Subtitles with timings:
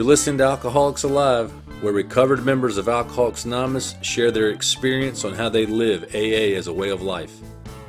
[0.00, 1.50] You're listening to Alcoholics Alive,
[1.82, 6.68] where recovered members of Alcoholics Anonymous share their experience on how they live AA as
[6.68, 7.36] a way of life.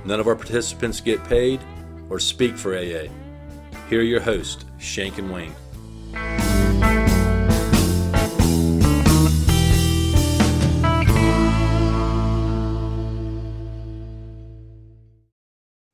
[0.03, 1.61] None of our participants get paid
[2.09, 3.07] or speak for AA.
[3.89, 5.55] Here are your hosts, Shank and Wayne.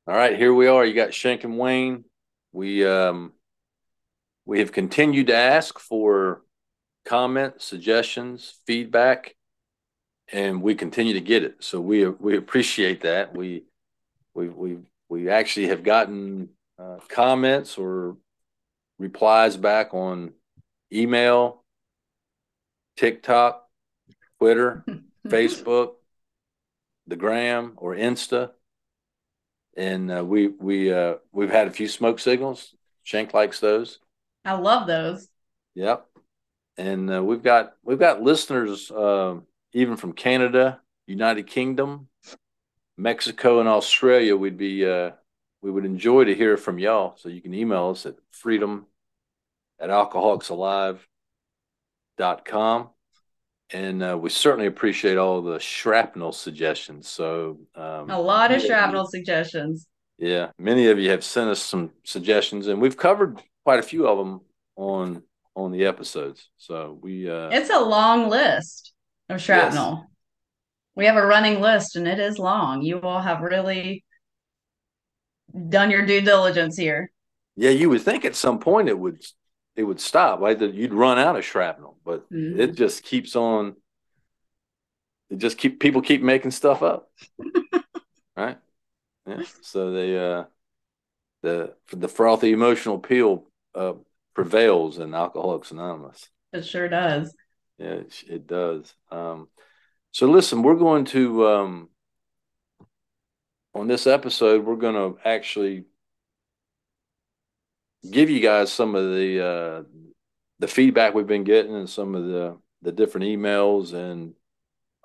[0.08, 0.84] All right, here we are.
[0.84, 2.06] You got Shank and Wayne.
[2.54, 3.34] We um
[4.48, 6.42] we have continued to ask for
[7.06, 9.36] comments, suggestions, feedback,
[10.32, 11.58] and we continue to get it.
[11.60, 13.36] So we we appreciate that.
[13.36, 13.66] We
[14.34, 14.78] we we
[15.10, 18.16] we actually have gotten uh, comments or
[18.98, 20.32] replies back on
[20.94, 21.66] email,
[22.96, 23.68] TikTok,
[24.40, 24.86] Twitter,
[25.28, 25.96] Facebook,
[27.06, 28.52] the Gram or Insta,
[29.76, 32.74] and uh, we we uh, we've had a few smoke signals.
[33.04, 34.00] Shank likes those.
[34.48, 35.28] I love those.
[35.76, 36.08] Yep,
[36.78, 39.36] and uh, we've got we've got listeners uh,
[39.74, 42.08] even from Canada, United Kingdom,
[42.98, 44.38] Mexico, and Australia.
[44.38, 45.12] We'd be uh,
[45.62, 47.18] we would enjoy to hear from y'all.
[47.18, 48.86] So you can email us at freedom
[49.80, 52.90] at alcoholicsalive.com.
[53.72, 57.10] And uh, we certainly appreciate all the shrapnel suggestions.
[57.10, 59.88] So um, a lot of shrapnel you, suggestions.
[60.18, 64.08] Yeah, many of you have sent us some suggestions, and we've covered quite a few
[64.08, 64.40] of them
[64.78, 65.22] on
[65.54, 66.50] on the episodes.
[66.56, 68.94] So we uh It's a long list
[69.28, 69.92] of shrapnel.
[69.98, 70.08] Yes.
[70.96, 72.82] We have a running list and it is long.
[72.82, 74.06] You all have really
[75.68, 77.12] done your due diligence here.
[77.58, 79.22] Yeah, you would think at some point it would
[79.76, 80.58] it would stop, right?
[80.58, 82.62] That you'd run out of shrapnel, but mm-hmm.
[82.62, 83.76] it just keeps on.
[85.30, 87.12] It just keep people keep making stuff up,
[88.38, 88.60] right?
[89.28, 89.44] Yeah.
[89.62, 90.46] So they uh,
[91.42, 93.44] the the frothy emotional appeal
[93.78, 93.94] uh,
[94.34, 96.30] prevails in Alcoholics Anonymous.
[96.54, 97.34] It sure does.
[97.78, 98.94] Yeah, it, it does.
[99.12, 99.50] Um,
[100.12, 101.90] so listen, we're going to um,
[103.74, 105.86] on this episode, we're going to actually
[108.10, 109.84] give you guys some of the uh,
[110.60, 114.34] the feedback we've been getting and some of the the different emails and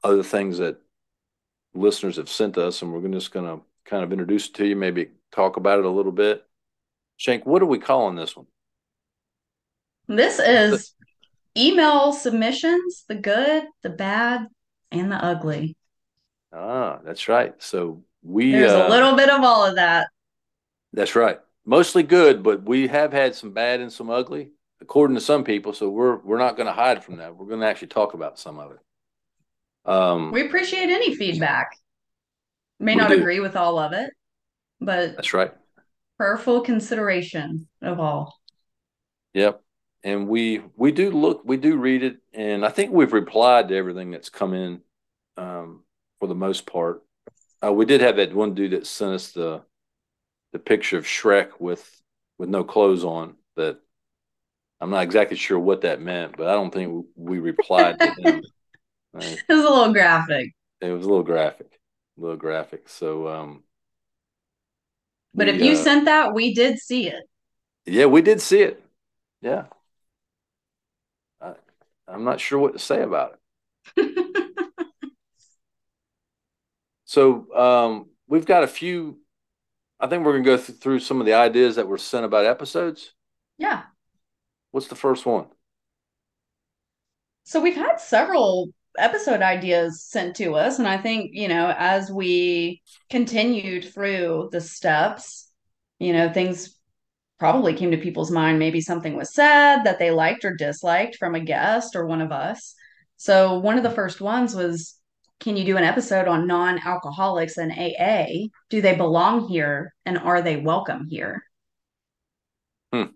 [0.02, 0.78] other things that
[1.74, 4.76] listeners have sent us, and we're just going to kind of introduce it to you,
[4.76, 6.44] maybe talk about it a little bit.
[7.16, 8.46] Shank, what are we calling this one?
[10.08, 10.94] This is
[11.56, 14.46] email submissions the good, the bad,
[14.90, 15.76] and the ugly.
[16.52, 17.54] Ah, that's right.
[17.62, 20.08] So we there's uh, a little bit of all of that.
[20.92, 21.38] That's right.
[21.64, 25.72] Mostly good, but we have had some bad and some ugly, according to some people.
[25.72, 27.36] So we're we're not going to hide from that.
[27.36, 28.78] We're going to actually talk about some of it.
[29.84, 31.76] Um, we appreciate any feedback.
[32.78, 33.18] May not do.
[33.18, 34.10] agree with all of it,
[34.80, 35.52] but that's right.
[36.38, 38.38] Full consideration of all.
[39.34, 39.61] Yep
[40.04, 43.76] and we we do look we do read it and i think we've replied to
[43.76, 44.80] everything that's come in
[45.36, 45.82] um,
[46.20, 47.02] for the most part.
[47.64, 49.62] Uh, we did have that one dude that sent us the
[50.52, 52.02] the picture of shrek with
[52.38, 53.78] with no clothes on that
[54.80, 58.42] i'm not exactly sure what that meant but i don't think we replied to him.
[59.14, 59.38] Right?
[59.48, 60.52] it was a little graphic.
[60.80, 61.78] It was a little graphic
[62.18, 63.62] a little graphic so um
[65.34, 67.24] but we, if you uh, sent that we did see it.
[67.86, 68.82] Yeah we did see it.
[69.40, 69.66] Yeah
[72.12, 73.38] I'm not sure what to say about
[73.96, 74.18] it.
[77.04, 79.18] so um, we've got a few.
[79.98, 82.24] I think we're going to go th- through some of the ideas that were sent
[82.24, 83.12] about episodes.
[83.58, 83.82] Yeah.
[84.72, 85.46] What's the first one?
[87.44, 92.10] So we've had several episode ideas sent to us, and I think you know as
[92.10, 95.50] we continued through the steps,
[95.98, 96.78] you know things
[97.42, 98.56] probably came to people's mind.
[98.60, 102.30] Maybe something was said that they liked or disliked from a guest or one of
[102.30, 102.76] us.
[103.16, 104.94] So one of the first ones was
[105.40, 108.46] can you do an episode on non-alcoholics and AA?
[108.70, 111.42] Do they belong here and are they welcome here?
[112.92, 113.10] Hmm.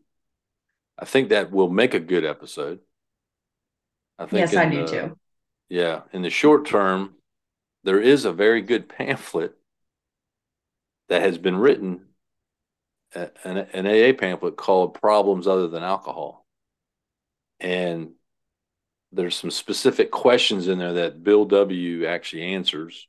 [0.99, 2.81] I think that will make a good episode.
[4.19, 5.19] I think yes, I do the, too.
[5.69, 7.15] Yeah, in the short term,
[7.85, 9.55] there is a very good pamphlet
[11.09, 12.06] that has been written
[13.15, 16.47] an, an AA pamphlet called Problems Other Than Alcohol.
[17.61, 18.13] And
[19.13, 22.07] there's some specific questions in there that Bill W.
[22.07, 23.09] actually answers.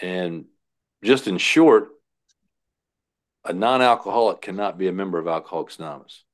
[0.00, 0.46] And
[1.02, 1.88] just in short,
[3.44, 6.24] a non alcoholic cannot be a member of Alcoholics Anonymous.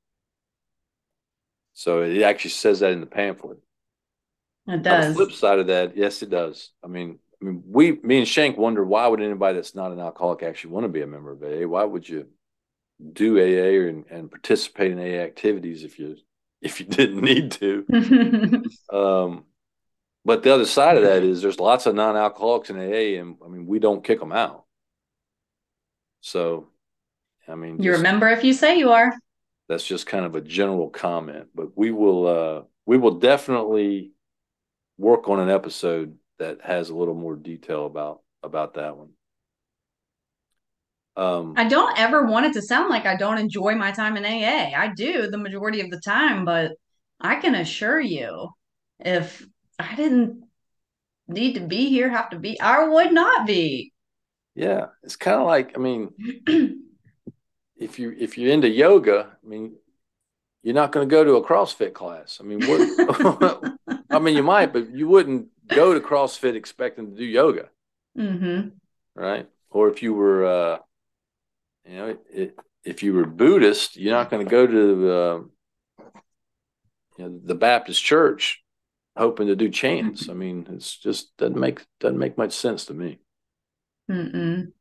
[1.75, 3.59] So it actually says that in the pamphlet.
[4.67, 5.07] It does.
[5.07, 6.71] On the flip side of that, yes, it does.
[6.83, 10.01] I mean, I mean, we, me and Shank wonder why would anybody that's not an
[10.01, 11.67] alcoholic actually want to be a member of AA?
[11.67, 12.29] Why would you
[13.13, 16.17] do AA and, and participate in AA activities if you
[16.61, 17.85] if you didn't need to.
[18.93, 19.45] um,
[20.25, 23.49] but the other side of that is there's lots of non-alcoholics in AA, and I
[23.49, 24.65] mean we don't kick them out.
[26.21, 26.69] So,
[27.49, 29.13] I mean, you just, remember if you say you are.
[29.69, 34.13] That's just kind of a general comment, but we will uh, we will definitely
[34.99, 39.11] work on an episode that has a little more detail about about that one.
[41.17, 44.25] Um, I don't ever want it to sound like I don't enjoy my time in
[44.25, 44.77] AA.
[44.77, 46.73] I do the majority of the time, but
[47.21, 48.49] I can assure you,
[48.99, 49.47] if
[49.79, 50.45] I didn't
[51.29, 53.93] need to be here, have to be, I would not be.
[54.55, 56.13] Yeah, it's kind of like I mean,
[57.77, 59.75] if you if you're into yoga, I mean,
[60.63, 62.39] you're not going to go to a CrossFit class.
[62.41, 63.79] I mean, what?
[64.11, 67.71] I mean, you might, but you wouldn't go to CrossFit expecting to do yoga,
[68.17, 68.69] mm-hmm.
[69.15, 69.49] right?
[69.71, 70.79] Or if you were, uh,
[71.87, 75.41] you know, it, if you were Buddhist, you're not going to go to uh,
[77.19, 78.63] you know, the Baptist church
[79.17, 80.29] hoping to do chants.
[80.29, 83.19] I mean, it's just doesn't make doesn't make much sense to me.
[84.11, 84.73] Mm-mm.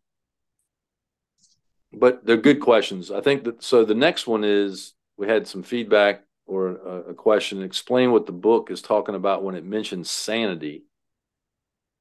[1.93, 3.11] But they're good questions.
[3.11, 3.63] I think that.
[3.63, 7.61] So the next one is we had some feedback or a, a question.
[7.61, 10.85] Explain what the book is talking about when it mentions sanity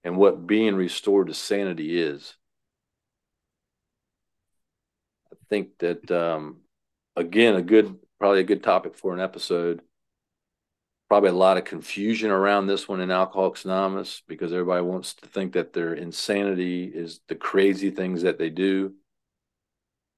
[0.05, 2.37] and what being restored to sanity is.
[5.33, 6.59] I think that um,
[7.17, 9.83] again, a good probably a good topic for an episode
[11.11, 15.27] probably a lot of confusion around this one in Alcoholics Anonymous because everybody wants to
[15.27, 18.95] think that their insanity is the crazy things that they do.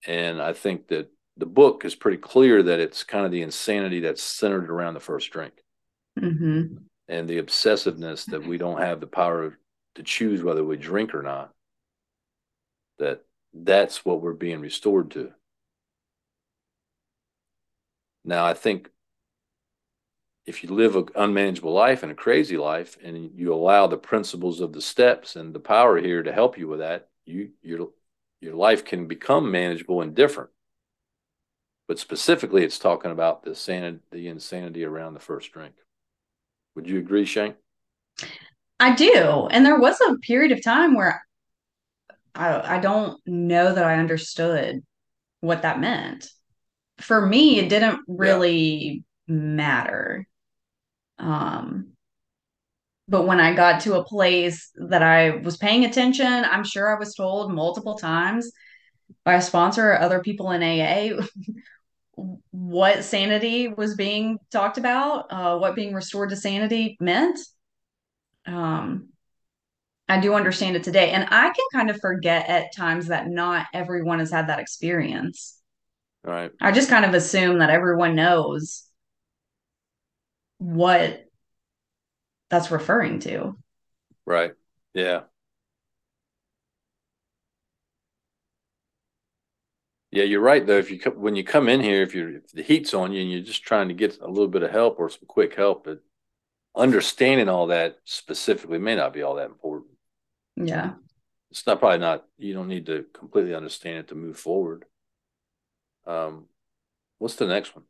[0.07, 4.01] And I think that the book is pretty clear that it's kind of the insanity
[4.01, 5.55] that's centered around the first drink
[6.21, 6.77] mm-hmm.
[7.09, 9.59] and the obsessiveness that we don't have the power
[9.95, 11.53] to choose whether we drink or not.
[12.99, 15.33] That that's what we're being restored to.
[18.25, 18.89] Now, I think
[20.47, 24.61] if you live an unmanageable life and a crazy life and you allow the principles
[24.61, 27.91] of the steps and the power here to help you with that you your
[28.41, 30.51] your life can become manageable and different.
[31.87, 35.75] But specifically it's talking about the sanity the insanity around the first drink.
[36.75, 37.57] Would you agree shank
[38.81, 39.49] i do.
[39.51, 41.25] And there was a period of time where
[42.35, 44.83] i i don't know that i understood
[45.41, 46.29] what that meant
[46.99, 49.35] for me it didn't really yeah.
[49.35, 50.27] matter
[51.19, 51.93] um,
[53.09, 56.99] but when I got to a place that I was paying attention, I'm sure I
[56.99, 58.51] was told multiple times
[59.25, 61.23] by a sponsor or other people in AA
[62.51, 67.39] what sanity was being talked about, uh, what being restored to sanity meant.
[68.47, 69.09] Um,
[70.13, 71.13] I do understand it today.
[71.13, 75.59] And I can kind of forget at times that not everyone has had that experience.
[76.23, 76.53] Right.
[76.61, 78.85] I just kind of assume that everyone knows
[80.59, 81.25] what
[82.51, 83.57] that's referring to.
[84.27, 84.53] Right.
[84.93, 85.23] Yeah.
[90.11, 90.77] Yeah, you're right though.
[90.77, 93.23] If you come, when you come in here, if you if the heat's on you
[93.23, 95.85] and you're just trying to get a little bit of help or some quick help,
[95.85, 96.03] but
[96.77, 99.92] understanding all that specifically may not be all that important.
[100.67, 100.93] Yeah.
[101.51, 104.85] It's not probably not you don't need to completely understand it to move forward.
[106.07, 106.47] Um
[107.19, 107.85] what's the next one?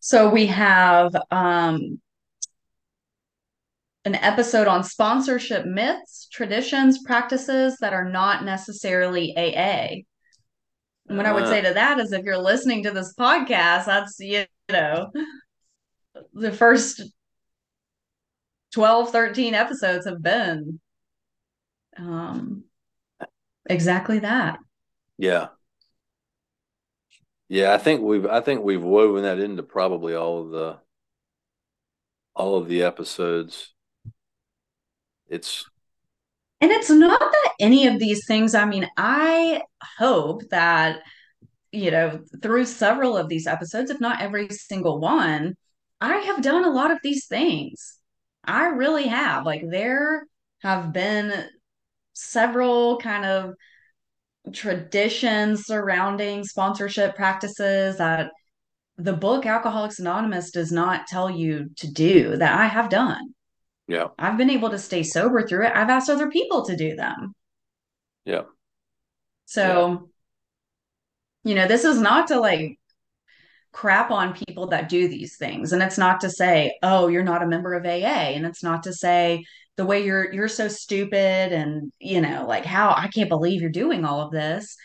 [0.00, 2.00] So we have um
[4.04, 10.02] an episode on sponsorship myths, traditions, practices that are not necessarily AA.
[11.08, 13.86] And what uh, I would say to that is if you're listening to this podcast,
[13.86, 15.10] that's, you know,
[16.32, 17.02] the first
[18.72, 20.80] 12, 13 episodes have been
[21.96, 22.64] um,
[23.68, 24.58] exactly that.
[25.18, 25.48] Yeah.
[27.48, 30.78] Yeah, I think we've I think we've woven that into probably all of the
[32.34, 33.72] all of the episodes
[35.28, 35.64] it's
[36.60, 39.62] and it's not that any of these things i mean i
[39.98, 41.00] hope that
[41.72, 45.54] you know through several of these episodes if not every single one
[46.00, 47.98] i have done a lot of these things
[48.44, 50.24] i really have like there
[50.60, 51.32] have been
[52.14, 53.54] several kind of
[54.52, 58.30] traditions surrounding sponsorship practices that
[58.98, 63.32] the book alcoholics anonymous does not tell you to do that i have done
[63.88, 64.08] yeah.
[64.18, 65.72] I've been able to stay sober through it.
[65.74, 67.34] I've asked other people to do them.
[68.24, 68.44] Yeah.
[69.44, 70.08] So,
[71.44, 71.50] yeah.
[71.50, 72.78] you know, this is not to like
[73.72, 75.72] crap on people that do these things.
[75.72, 78.32] And it's not to say, oh, you're not a member of AA.
[78.32, 79.44] And it's not to say
[79.76, 83.70] the way you're you're so stupid and you know, like how I can't believe you're
[83.70, 84.76] doing all of this.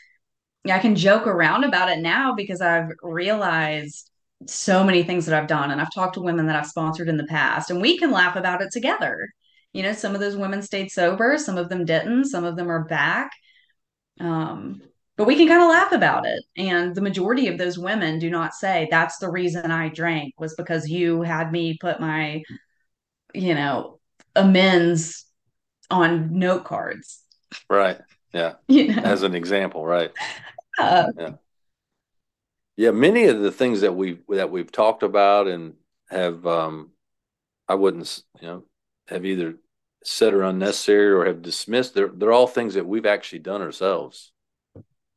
[0.66, 4.10] Yeah, I can joke around about it now because I've realized
[4.48, 7.18] so many things that I've done and I've talked to women that I've sponsored in
[7.18, 9.30] the past and we can laugh about it together.
[9.74, 12.70] You know, some of those women stayed sober, some of them didn't, some of them
[12.72, 13.32] are back.
[14.20, 14.82] Um,
[15.18, 16.44] but we can kind of laugh about it.
[16.58, 20.56] And the majority of those women do not say that's the reason I drank was
[20.56, 22.44] because you had me put my,
[23.34, 23.97] you know,
[24.38, 25.26] amends
[25.90, 27.24] on note cards.
[27.70, 28.00] Right.
[28.34, 28.54] Yeah.
[28.68, 29.02] You know?
[29.02, 30.12] As an example, right.
[30.78, 31.32] Uh, Yeah.
[32.80, 35.74] Yeah, many of the things that we that we've talked about and
[36.10, 36.92] have um
[37.68, 38.64] I wouldn't, you know,
[39.08, 39.56] have either
[40.04, 41.96] said are unnecessary or have dismissed.
[41.96, 44.32] They're they're all things that we've actually done ourselves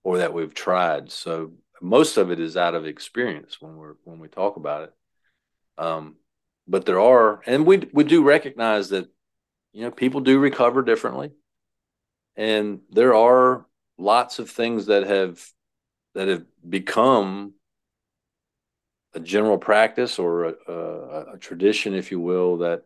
[0.03, 1.13] or that we've tried.
[1.13, 4.95] So most of it is out of experience when we're when we talk about it.
[5.77, 6.17] Um,
[6.71, 9.09] but there are, and we we do recognize that,
[9.73, 11.33] you know, people do recover differently,
[12.37, 13.67] and there are
[13.99, 15.45] lots of things that have
[16.15, 17.55] that have become
[19.15, 22.85] a general practice or a, a, a tradition, if you will, that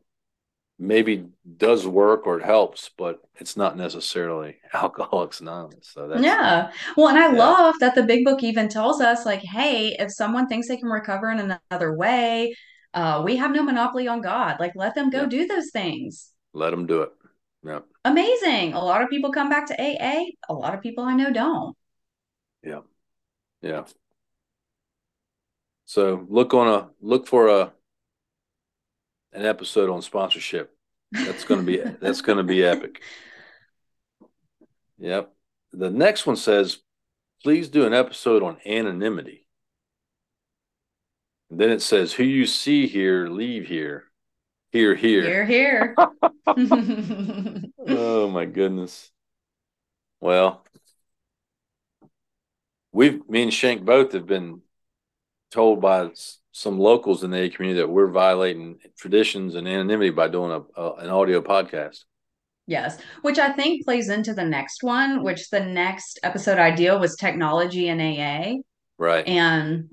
[0.79, 1.27] maybe
[1.59, 5.89] does work or it helps, but it's not necessarily Alcoholics Anonymous.
[5.93, 6.71] So that's yeah.
[6.97, 10.13] Well, and I yeah, love that the big book even tells us, like, hey, if
[10.13, 12.55] someone thinks they can recover in another way,
[12.95, 14.57] uh, we have no monopoly on God.
[14.61, 15.27] Like, let them go yeah.
[15.27, 16.31] do those things.
[16.53, 17.11] Let them do it.
[17.65, 18.75] Yeah, Amazing.
[18.75, 20.25] A lot of people come back to AA.
[20.49, 21.77] A lot of people I know don't.
[22.63, 22.81] yeah,
[23.63, 23.85] yeah.
[25.87, 27.73] So look on a look for a
[29.33, 30.77] an episode on sponsorship.
[31.13, 33.03] That's gonna be that's gonna be epic.
[34.99, 35.33] Yep.
[35.73, 36.79] The next one says,
[37.43, 39.44] please do an episode on anonymity.
[41.55, 44.07] And then it says, who you see here, leave here.
[44.73, 45.23] Here, here.
[45.23, 45.97] Here, here.
[47.87, 49.13] Oh my goodness.
[50.21, 50.65] Well,
[52.91, 54.63] we've me and Shank both have been
[55.53, 56.11] told by
[56.51, 60.81] some locals in the AA community that we're violating traditions and anonymity by doing a,
[60.81, 62.03] a an audio podcast.
[62.67, 67.15] Yes, which I think plays into the next one, which the next episode idea was
[67.15, 68.57] technology in AA.
[68.99, 69.25] Right.
[69.29, 69.89] And,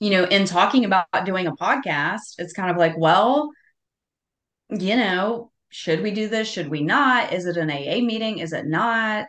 [0.00, 3.50] you know, in talking about doing a podcast, it's kind of like, well,
[4.70, 6.48] you know, should we do this?
[6.48, 7.32] Should we not?
[7.32, 8.38] Is it an AA meeting?
[8.38, 9.26] Is it not?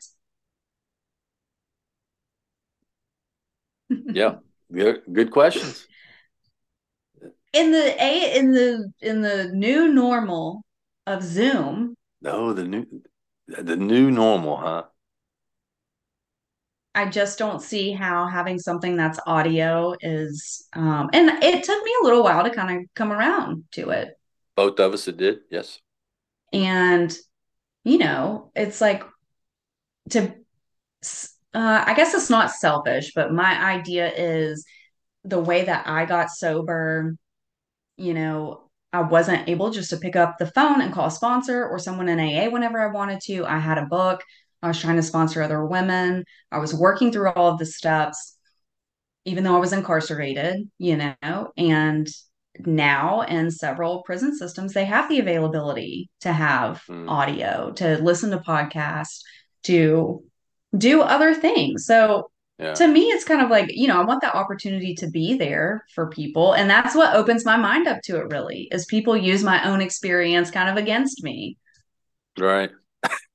[4.13, 4.35] Yeah.
[4.71, 5.87] Good, good questions.
[7.53, 10.63] In the A in the in the new normal
[11.05, 12.85] of Zoom, No, the new
[13.47, 14.83] the new normal, huh?
[16.97, 21.91] I just don't see how having something that's audio is um and it took me
[22.01, 24.17] a little while to kind of come around to it.
[24.55, 25.41] Both of us it did.
[25.51, 25.79] Yes.
[26.51, 27.15] And
[27.83, 29.03] you know, it's like
[30.09, 30.33] to
[31.53, 34.65] uh, I guess it's not selfish, but my idea is
[35.23, 37.15] the way that I got sober,
[37.97, 41.63] you know, I wasn't able just to pick up the phone and call a sponsor
[41.67, 43.45] or someone in AA whenever I wanted to.
[43.45, 44.23] I had a book.
[44.61, 46.25] I was trying to sponsor other women.
[46.51, 48.37] I was working through all of the steps,
[49.25, 52.07] even though I was incarcerated, you know, and
[52.65, 57.09] now in several prison systems, they have the availability to have Mm.
[57.09, 59.21] audio, to listen to podcasts,
[59.63, 60.23] to
[60.77, 61.85] do other things.
[61.85, 62.73] So Yeah.
[62.73, 65.83] to me, it's kind of like, you know, I want that opportunity to be there
[65.93, 66.53] for people.
[66.53, 69.81] And that's what opens my mind up to it, really, is people use my own
[69.81, 71.57] experience kind of against me,
[72.37, 72.71] Right.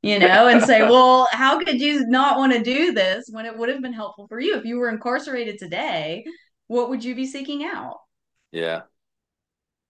[0.02, 3.56] You know, and say, well, how could you not want to do this when it
[3.56, 4.56] would have been helpful for you?
[4.56, 6.24] If you were incarcerated today,
[6.66, 7.98] what would you be seeking out?
[8.50, 8.82] Yeah.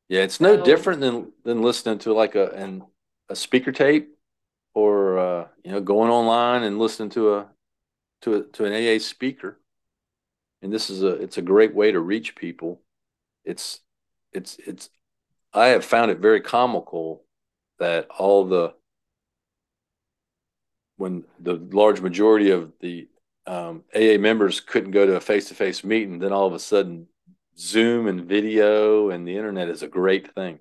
[0.09, 0.23] Yeah.
[0.23, 2.85] It's no So- different than than listening to like a an
[3.29, 4.11] a speaker tape
[4.75, 7.49] or uh, you know, going online and listening to a
[8.23, 9.59] to a to an AA speaker.
[10.61, 12.83] And this is a it's a great way to reach people.
[13.45, 13.81] It's
[14.33, 14.91] it's it's
[15.53, 17.25] I have found it very comical
[17.79, 18.75] that all the
[21.03, 23.09] when the large majority of the
[23.49, 27.09] um, AA members couldn't go to a face-to-face meeting, then all of a sudden
[27.59, 30.61] Zoom and video and the internet is a great thing.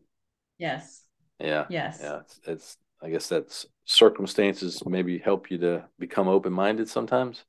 [0.58, 1.04] Yes.
[1.40, 1.66] Yeah.
[1.70, 2.00] Yes.
[2.02, 2.22] Yeah.
[2.22, 7.44] It's, it's I guess that's circumstances maybe help you to become open-minded sometimes.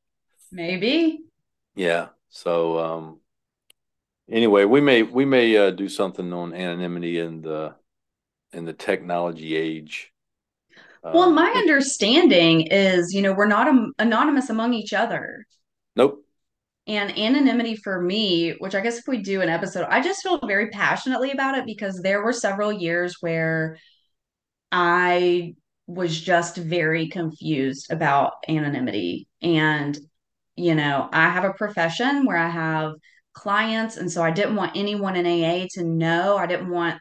[0.50, 1.20] Maybe.
[1.74, 2.08] Yeah.
[2.28, 3.20] So um
[4.30, 7.74] anyway, we may we may uh, do something on anonymity in the
[8.52, 10.12] in the technology age.
[11.10, 15.44] Well, Um, my understanding is, you know, we're not um, anonymous among each other.
[15.96, 16.24] nope.
[16.88, 20.38] And anonymity for me, which I guess if we do an episode, I just feel
[20.44, 23.78] very passionately about it because there were several years where
[24.72, 25.54] I
[25.86, 29.28] was just very confused about anonymity.
[29.42, 29.98] And,
[30.56, 32.94] you know, I have a profession where I have
[33.34, 33.96] clients.
[33.96, 36.36] And so I didn't want anyone in AA to know.
[36.36, 37.00] I didn't want,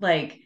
[0.00, 0.40] like,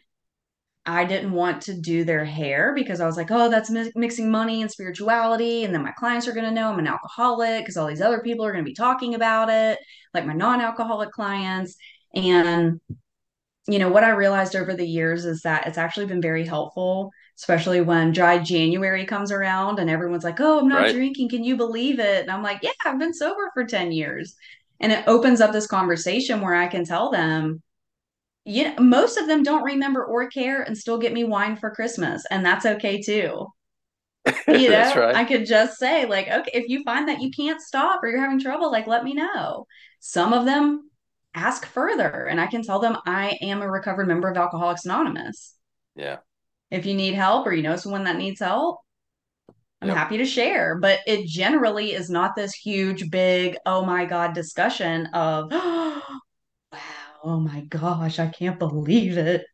[0.85, 4.29] I didn't want to do their hair because I was like, oh, that's mi- mixing
[4.29, 5.63] money and spirituality.
[5.63, 8.21] And then my clients are going to know I'm an alcoholic because all these other
[8.21, 9.79] people are going to be talking about it,
[10.13, 11.77] like my non alcoholic clients.
[12.13, 12.81] And,
[13.67, 17.11] you know, what I realized over the years is that it's actually been very helpful,
[17.39, 20.93] especially when dry January comes around and everyone's like, oh, I'm not Right.
[20.93, 21.29] drinking.
[21.29, 22.23] Can you believe it?
[22.23, 24.35] And I'm like, yeah, I've been sober for 10 years.
[24.81, 27.61] And it opens up this conversation where I can tell them,
[28.45, 31.71] you know, most of them don't remember or care and still get me wine for
[31.71, 33.47] Christmas, and that's okay too.
[34.47, 35.13] You That's know, right.
[35.13, 38.21] I could just say, like, okay, if you find that you can't stop or you're
[38.21, 39.65] having trouble, like, let me know.
[39.99, 40.89] Some of them
[41.33, 45.55] ask further, and I can tell them I am a recovered member of Alcoholics Anonymous.
[45.95, 46.19] Yeah.
[46.71, 48.81] If you need help or you know someone that needs help,
[49.81, 49.89] I'm Yep.
[49.89, 50.77] happy to share.
[50.79, 56.19] But it generally is not this huge, big, oh my God discussion of, wow, oh,
[57.23, 59.45] oh my gosh, I can't believe it.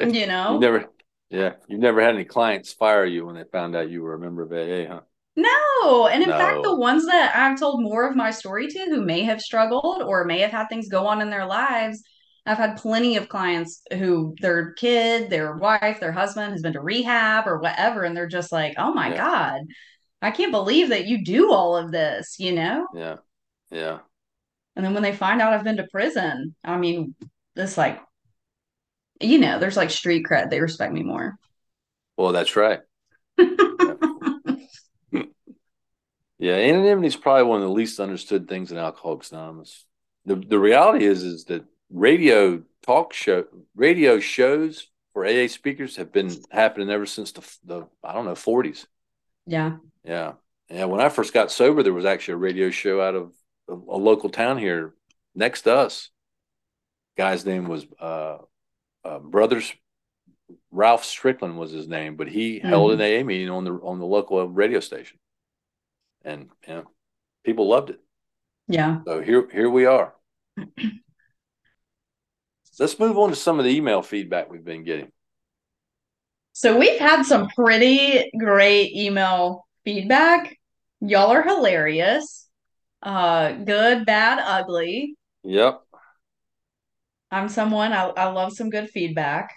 [0.00, 0.58] You You know?
[0.58, 0.86] never,
[1.30, 4.18] yeah, You've never had any clients fire you when they found out you were a
[4.18, 5.00] member of AA, huh?
[5.36, 6.06] No.
[6.06, 9.22] And in fact, the ones that I've told more of my story to who may
[9.22, 12.02] have struggled or may have had things go on in their lives,
[12.46, 16.80] I've had plenty of clients who their kid, their wife, their husband has been to
[16.80, 18.04] rehab or whatever.
[18.04, 19.16] And they're just like, oh my Yeah.
[19.16, 19.60] God,
[20.22, 22.86] I can't believe that you do all of this, you know?
[22.94, 23.16] Yeah.
[23.70, 24.00] Yeah.
[24.76, 27.14] And then when they find out I've been to prison, I mean,
[27.56, 28.00] it's like,
[29.20, 30.50] you know, there's like street cred.
[30.50, 31.36] They respect me more.
[32.16, 32.80] Well, that's right.
[36.38, 36.54] Yeah.
[36.54, 39.86] Anonymity is probably one of the least understood things in Alcoholics Anonymous.
[40.26, 46.12] The the reality is is that radio talk show radio shows for AA speakers have
[46.12, 48.86] been happening ever since the the I don't know 40s.
[49.46, 49.76] yeah.
[50.04, 50.34] Yeah.
[50.70, 53.32] Yeah, when I first got sober there was actually a radio show out of
[53.68, 54.94] a, a local town here
[55.34, 56.10] next to us.
[57.16, 58.38] Guy's name was uh,
[59.04, 59.72] uh Brothers
[60.70, 63.00] Ralph Strickland was his name, but he held an.
[63.00, 65.18] AA meeting on the on the local radio station.
[66.24, 66.84] And you know,
[67.44, 68.00] people loved it.
[68.68, 69.00] Yeah.
[69.06, 70.14] So here, here we are.
[72.78, 75.12] Let's move on to some of the email feedback we've been getting.
[76.52, 80.58] So we've had some pretty great email feedback.
[81.00, 82.43] Y'all are hilarious.
[83.04, 85.16] Uh, good, bad, ugly.
[85.42, 85.82] Yep.
[87.30, 89.50] I'm someone I, I love some good feedback.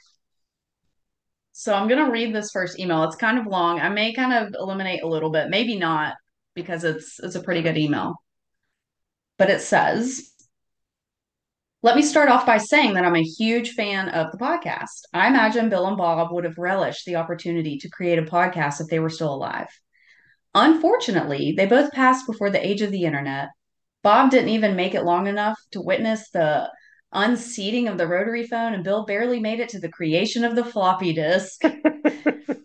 [1.54, 3.04] So I'm gonna read this first email.
[3.04, 3.80] It's kind of long.
[3.80, 6.16] I may kind of eliminate a little bit, maybe not,
[6.56, 8.16] because it's it's a pretty good email.
[9.38, 10.32] But it says,
[11.84, 15.04] Let me start off by saying that I'm a huge fan of the podcast.
[15.14, 18.88] I imagine Bill and Bob would have relished the opportunity to create a podcast if
[18.88, 19.70] they were still alive.
[20.60, 23.50] Unfortunately, they both passed before the age of the internet.
[24.02, 26.68] Bob didn't even make it long enough to witness the
[27.14, 30.66] unseating of the rotary phone, and Bill barely made it to the creation of the
[30.66, 31.62] floppy disk.
[31.62, 32.58] but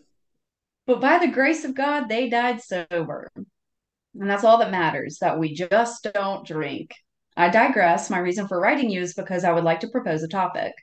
[0.87, 3.29] by the grace of God, they died sober.
[3.35, 6.95] And that's all that matters that we just don't drink.
[7.37, 8.09] I digress.
[8.09, 10.73] My reason for writing you is because I would like to propose a topic.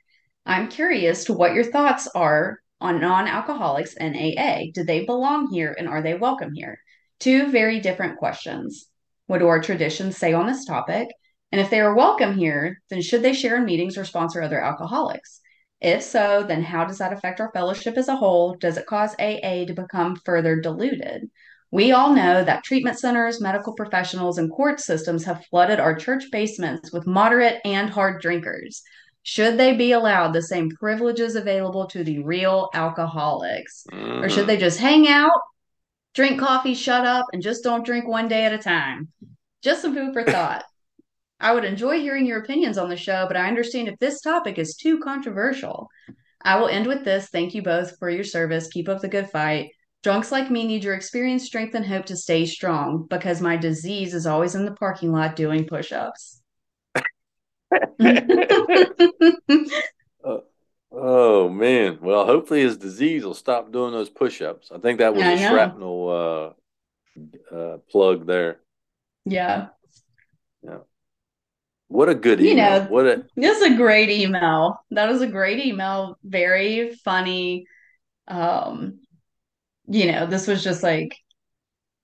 [0.45, 4.71] I'm curious to what your thoughts are on non alcoholics in AA.
[4.73, 6.79] Do they belong here and are they welcome here?
[7.21, 8.87] Two very different questions.
[9.27, 11.07] What do our traditions say on this topic?
[11.51, 14.59] And if they are welcome here, then should they share in meetings or sponsor other
[14.59, 15.39] alcoholics?
[15.79, 18.55] If so, then how does that affect our fellowship as a whole?
[18.55, 21.29] Does it cause AA to become further diluted?
[21.69, 26.25] We all know that treatment centers, medical professionals, and court systems have flooded our church
[26.31, 28.81] basements with moderate and hard drinkers.
[29.23, 33.85] Should they be allowed the same privileges available to the real alcoholics?
[33.91, 34.23] Mhm.
[34.23, 35.31] Or should they just hang out,
[36.13, 39.09] drink coffee, shut up, and just don't drink one day at a time?
[39.61, 40.63] Just some food for thought.
[41.39, 44.59] I would enjoy hearing your opinions on the show, but I understand if this topic
[44.59, 45.87] is too controversial.
[46.43, 47.29] I will end with this.
[47.29, 48.67] Thank you both for your service.
[48.67, 49.69] Keep up the good fight.
[50.03, 54.13] Drunks like me need your experience, strength, and hope to stay strong because my disease
[54.13, 56.41] is always in the parking lot doing push ups.
[60.91, 61.99] Oh man.
[62.01, 64.71] Well, hopefully his disease will stop doing those push-ups.
[64.73, 65.49] I think that was I a know.
[65.49, 66.55] shrapnel
[67.51, 68.59] uh, uh, plug there.
[69.25, 69.67] yeah.
[70.63, 70.79] Yeah.
[71.87, 72.83] What a good You email.
[72.83, 74.79] know- What a This is a great email.
[74.91, 76.17] That was a great email.
[76.23, 77.65] Very funny.
[78.27, 78.99] Um,
[79.87, 81.15] you know, this was just like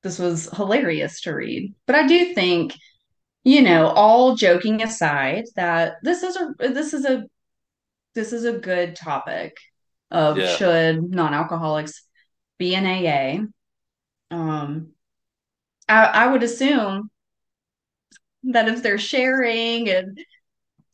[0.03, 1.73] this was hilarious to read.
[1.85, 2.73] But I do think,
[3.43, 7.25] you know, all joking aside, that this is a this is a
[8.17, 9.57] this is a good topic
[10.11, 10.49] of Yeah.
[10.49, 12.03] should non-alcoholics
[12.59, 13.47] be in AA.
[14.31, 14.93] Um,
[15.89, 17.09] I, I would assume
[18.43, 20.19] that if they're sharing and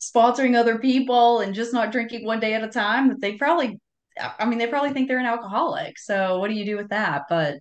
[0.00, 3.80] sponsoring other people and just not drinking one day at a time, that they probably,
[4.20, 5.98] I mean, they probably think they're an alcoholic.
[5.98, 7.24] So what do you do with that?
[7.30, 7.56] But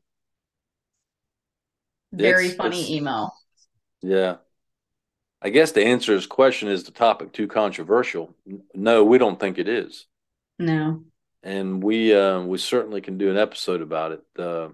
[2.14, 3.34] very It's, funny it's, email.
[4.02, 4.38] yeah.
[5.44, 8.34] I guess the answer to his question is the topic too controversial?
[8.74, 10.06] No, we don't think it is.
[10.58, 11.04] No.
[11.44, 14.24] And we, uh, we certainly can do an episode about it.
[14.40, 14.70] Uh,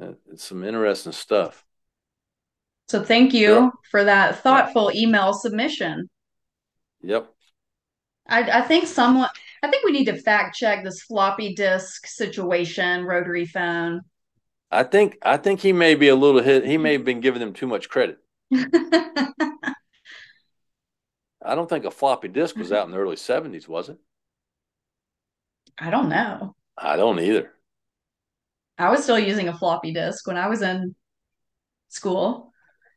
[0.00, 1.64] uh, it's some interesting stuff.
[2.88, 3.40] So thank Yeah.
[3.40, 6.08] you for that thoughtful email submission.
[7.02, 7.32] Yep.
[8.28, 9.28] I, I think someone,
[9.62, 14.02] I think we need to fact check this floppy disk situation, rotary phone.
[14.70, 16.64] I think, I think he may be a little hit.
[16.64, 18.18] He may have been giving them too much credit.
[18.52, 19.74] I
[21.54, 23.98] don't think a floppy disk was out in the early 70s, was it?
[25.78, 26.54] I don't know.
[26.76, 27.52] I don't either.
[28.78, 30.94] I was still using a floppy disk when I was in
[31.88, 32.52] school.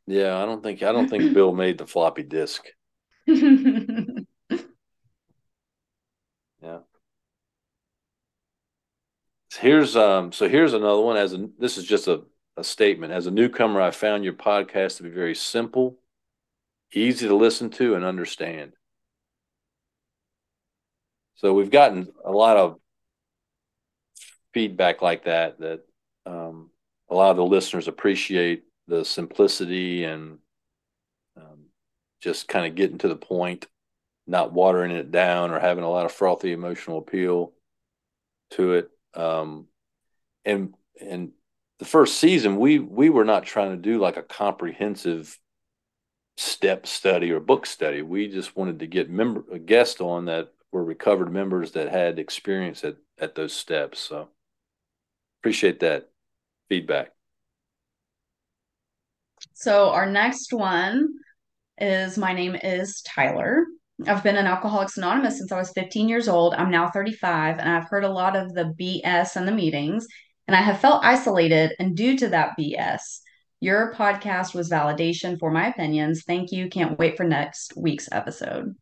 [0.08, 2.66] Yeah, I don't think I don't think Bill made the floppy disk.
[6.64, 6.80] Yeah.
[9.60, 12.24] Here's um so here's another one as a this is just a,
[12.58, 13.14] a statement.
[13.14, 15.98] As a newcomer, I found your podcast to be very simple,
[16.94, 18.74] easy to listen to and understand.
[21.36, 22.80] So we've gotten a lot of
[24.54, 25.82] feedback like that that
[26.26, 26.70] um,
[27.10, 30.38] a lot of the listeners appreciate the simplicity and
[31.36, 31.66] um,
[32.22, 33.68] just kind of getting to the point,
[34.28, 37.52] not watering it down or having a lot of frothy emotional appeal
[38.52, 38.90] to it.
[39.16, 39.68] Um,
[40.46, 41.32] and and
[41.80, 45.38] the first season, we we were not trying to do like a comprehensive
[46.38, 48.02] step study or book study.
[48.02, 52.20] We just wanted to get member a guest on that were recovered members that had
[52.20, 54.00] experience at at those steps.
[54.00, 54.30] So
[55.42, 56.10] appreciate that
[56.70, 57.12] feedback.
[59.54, 61.10] So our next one
[61.78, 63.66] is my name is Tyler.
[64.08, 66.54] I've been an Alcoholics Anonymous since I was 15 years old.
[66.56, 70.08] I'm now 35, and I've heard a lot of the BS in the meetings,
[70.54, 71.74] and I have felt isolated.
[71.80, 73.22] And due to that BS,
[73.60, 76.24] your podcast was validation for my opinions.
[76.26, 76.70] Thank you.
[76.70, 78.76] Can't wait for next week's episode.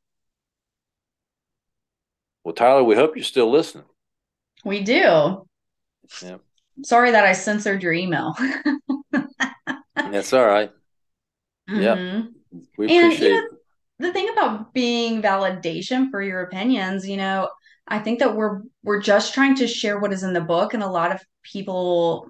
[2.43, 3.86] Well, Tyler, we hope you're still listening.
[4.65, 5.47] We do.
[6.21, 6.38] Yeah.
[6.84, 8.36] Sorry that I censored your email.
[9.95, 10.71] That's all right.
[11.69, 11.95] Yeah.
[11.95, 12.34] Mhm.
[12.77, 13.47] We And you appreciate know,
[13.99, 17.47] the thing about being validation for your opinions, you know,
[17.91, 20.82] I think that we're we're just trying to share what is in the book, and
[20.82, 22.30] a lot of people,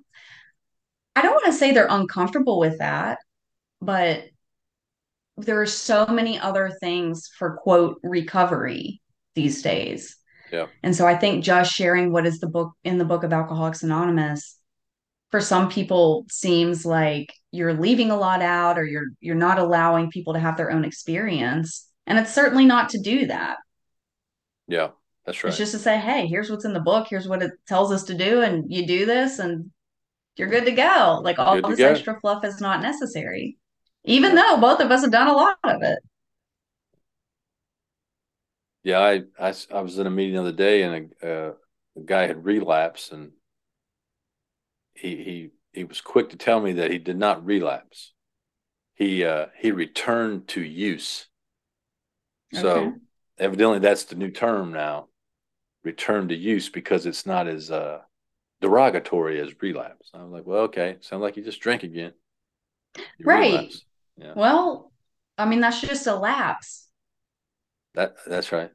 [1.15, 3.19] I don't want to say they're uncomfortable with that,
[3.79, 4.23] but
[5.37, 9.01] there are so many other things for quote recovery
[9.35, 10.17] these days.
[10.51, 10.65] Yeah.
[10.81, 13.83] And so I think just sharing what is the book in the book of Alcoholics
[13.83, 14.57] Anonymous
[15.29, 20.09] for some people seems like you're leaving a lot out or you're you're not allowing
[20.09, 21.87] people to have their own experience.
[22.07, 23.57] And it's certainly not to do that.
[24.67, 24.89] Yeah,
[25.31, 25.51] that's right.
[25.51, 28.03] It's just to say, hey, here's what's in the book, here's what it tells us
[28.05, 29.71] to do, and you do this and
[30.37, 31.19] you're good to go.
[31.23, 31.85] Like all this go.
[31.91, 33.57] extra fluff is not necessary.
[34.05, 35.99] Even though both of us have done a lot of it.
[38.83, 41.53] Yeah, I I, I was in a meeting the other day and a, uh,
[41.97, 43.31] a guy had relapsed and
[44.93, 48.13] he he he was quick to tell me that he did not relapse.
[48.95, 51.27] He uh he returned to use.
[52.53, 52.91] So Okay.
[53.37, 55.07] evidently that's the new term now,
[55.83, 57.99] return to use because it's not as uh
[58.61, 60.09] derogatory as relapse.
[60.13, 62.13] I was like, well, okay, sounds like you just drink again.
[63.17, 63.73] You Right.
[64.17, 64.91] Yeah, Well,
[65.37, 66.87] I mean, that's just a lapse.
[67.93, 68.71] that that's right.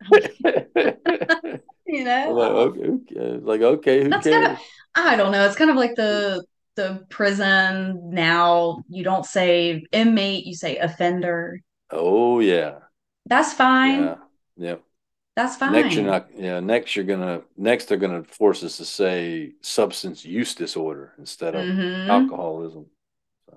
[1.86, 2.34] You know?
[2.34, 3.38] like, okay, okay.
[3.42, 4.58] Like, okay, who That's kind of cares?
[4.94, 5.46] I don't know.
[5.46, 6.44] It's kind of like the
[6.76, 8.82] the prison now.
[8.88, 11.60] You don't say inmate, you say offender.
[11.90, 12.80] Oh yeah,
[13.26, 14.00] That's fine.
[14.00, 14.16] yeah,
[14.56, 14.76] yeah.
[15.38, 15.72] That's fine.
[15.72, 16.58] Next you're not, yeah.
[16.58, 21.64] Next you're gonna, next they're gonna force us to say substance use disorder instead of
[21.64, 22.86] hmm alcoholism.
[23.48, 23.56] So,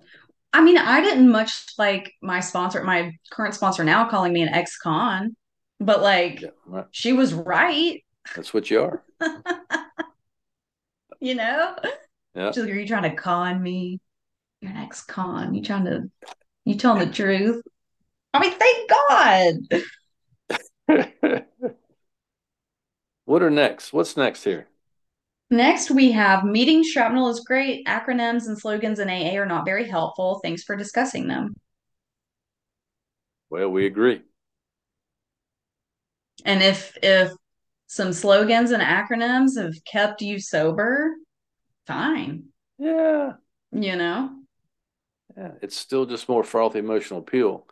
[0.54, 4.50] I mean, I didn't much like my sponsor, my current sponsor now calling me an
[4.50, 5.36] ex-con,
[5.80, 6.86] but like yeah, right.
[6.92, 8.04] she was right,
[8.36, 9.04] That's what you are.
[11.20, 11.76] you know?
[12.36, 12.52] Yeah.
[12.52, 14.00] She's like, are you trying to con me?
[14.62, 15.56] You're an ex-con.
[15.56, 16.12] You trying to
[16.66, 17.64] you telling the truth?
[18.36, 19.82] I mean, thank God.
[23.26, 23.94] what are next?
[23.94, 24.68] What's next here?
[25.52, 27.86] Next, we have meeting shrapnel is great.
[27.86, 30.40] Acronyms and slogans in AA are not very helpful.
[30.44, 31.54] Thanks for discussing them.
[33.52, 34.24] Well, we agree.
[36.46, 37.32] And if if
[37.88, 41.16] some slogans and acronyms have kept you sober,
[41.88, 42.50] fine.
[42.78, 43.38] Yeah,
[43.74, 44.44] You know?
[45.38, 47.68] Yeah, it's still just more frothy emotional appeal.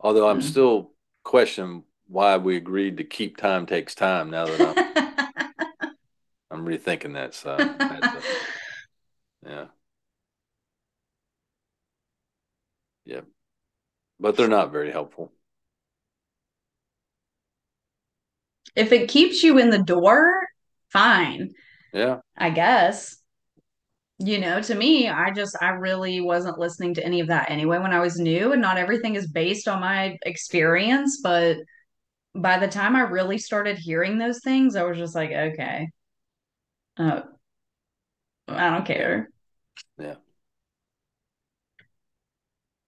[0.00, 0.42] Although I'm Hmm.
[0.42, 0.92] still
[1.24, 4.60] questioning why we agreed to keep time takes time now that
[5.80, 5.94] I'm
[6.50, 7.34] I'm rethinking that.
[7.34, 7.56] So
[9.46, 9.66] yeah.
[13.04, 13.20] Yeah.
[14.20, 15.32] But they're not very helpful.
[18.76, 20.32] if it keeps you in the door,
[20.92, 21.50] fine,
[21.92, 22.18] Yeah.
[22.36, 23.16] I guess.
[24.18, 27.78] You know, to me, I just, I really wasn't listening to any of that anyway
[27.78, 31.20] when I was new, and not everything is based on my experience.
[31.22, 31.58] But
[32.34, 35.88] by the time I really started hearing those things, I was just like, okay,
[36.96, 37.22] uh,
[38.48, 39.28] I don't care.
[39.98, 40.16] Yeah.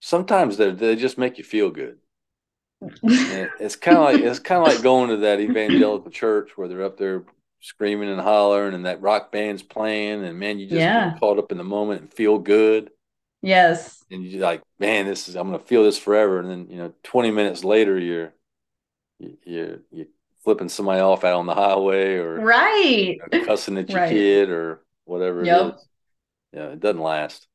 [0.01, 2.01] Sometimes they they just make you feel good.
[3.29, 6.85] It's kind of like it's kind of like going to that evangelical church where they're
[6.85, 7.25] up there
[7.61, 10.93] screaming and hollering and that rock band's playing and man you just Yeah.
[10.93, 12.91] get caught up in the moment and feel good
[13.43, 14.05] Yes.
[14.11, 16.93] and you're like man this is I'm gonna feel this forever and then you know
[17.03, 18.33] 20 minutes later you're
[19.19, 20.07] you- you're
[20.45, 23.19] flipping somebody off out on the highway or Right.
[23.33, 24.11] you know, cussing at your Right.
[24.11, 25.75] kid or whatever it Yep.
[25.77, 25.89] is
[26.53, 27.47] yeah it doesn't last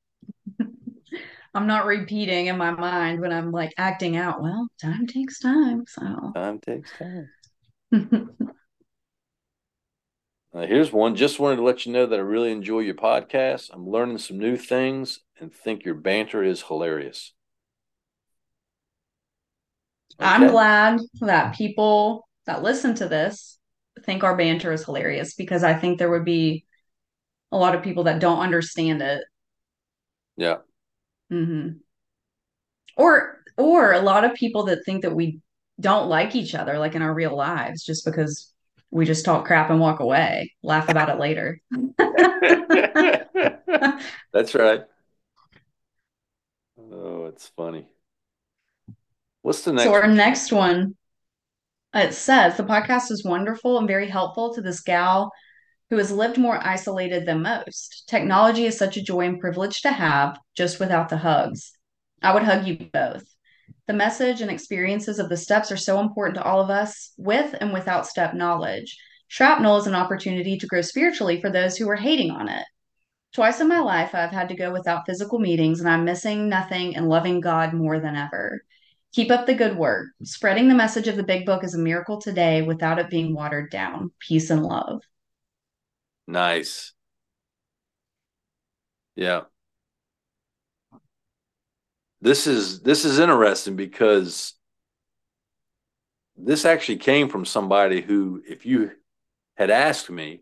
[1.53, 4.41] I'm not repeating in my mind when I'm like acting out.
[4.41, 5.83] Well, time takes time.
[5.85, 7.29] So time takes time
[10.53, 11.15] Uh, here's one.
[11.15, 13.69] Just wanted to let you know that I really enjoy your podcast.
[13.71, 17.33] I'm learning some new things and think your banter is hilarious.
[20.21, 23.57] I'm glad that people that listen to this
[24.03, 26.65] think our banter is hilarious because I think there would be
[27.51, 29.23] a lot of people that don't understand it.
[30.37, 30.59] Yeah.
[31.29, 31.81] hmm
[32.97, 35.39] Or or a lot of people that think that we
[35.79, 38.51] don't like each other like in our real lives just because
[38.91, 41.59] we just talk crap and walk away, laugh about it later.
[44.33, 44.85] That's right.
[46.77, 47.87] Oh, it's funny.
[49.41, 50.15] What's the next So our one?
[50.15, 50.95] next one,
[51.93, 55.31] it says the podcast is wonderful and very helpful to this gal
[55.89, 58.03] who has lived more isolated than most.
[58.07, 61.71] Technology is such a joy and privilege to have, just without the hugs.
[62.21, 63.23] I would hug you both.
[63.87, 67.55] The message and experiences of the steps are so important to all of us, with
[67.59, 68.97] and without step knowledge.
[69.27, 72.65] Shrapnel is an opportunity to grow spiritually for those who are hating on it.
[73.33, 76.95] Twice in my life, I've had to go without physical meetings, and I'm missing nothing
[76.95, 78.61] and loving God more than ever.
[79.13, 80.07] Keep up the good work.
[80.23, 83.69] Spreading the message of the big book is a miracle today without it being watered
[83.69, 84.11] down.
[84.19, 85.01] Peace and love.
[86.27, 86.93] Nice.
[89.15, 89.43] Yeah.
[92.21, 94.53] This is this is interesting because
[96.35, 98.91] this actually came from somebody who, if you
[99.57, 100.41] had asked me,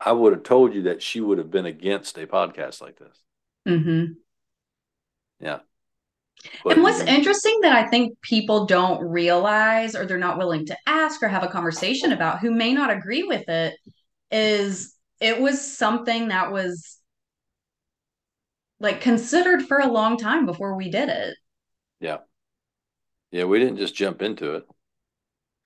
[0.00, 3.18] I would have told you that she would have been against a podcast like this.
[3.66, 4.20] hmm
[5.40, 5.60] Yeah.
[6.64, 10.76] But And what's interesting that I think people don't realize or they're not willing to
[10.86, 13.74] ask or have a conversation about who may not agree with it
[14.30, 16.98] is it was something that was
[18.80, 21.36] like considered for a long time before we did it.
[22.00, 22.18] yeah.
[23.32, 24.66] Yeah, we didn't just jump into it.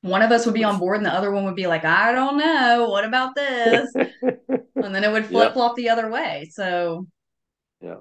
[0.02, 2.12] One of us would be on board and the other one would be like, I
[2.12, 3.94] don't know, what about this?
[4.80, 6.50] And then it would flip flop the other way.
[6.52, 7.06] So,
[7.80, 8.00] Yeah.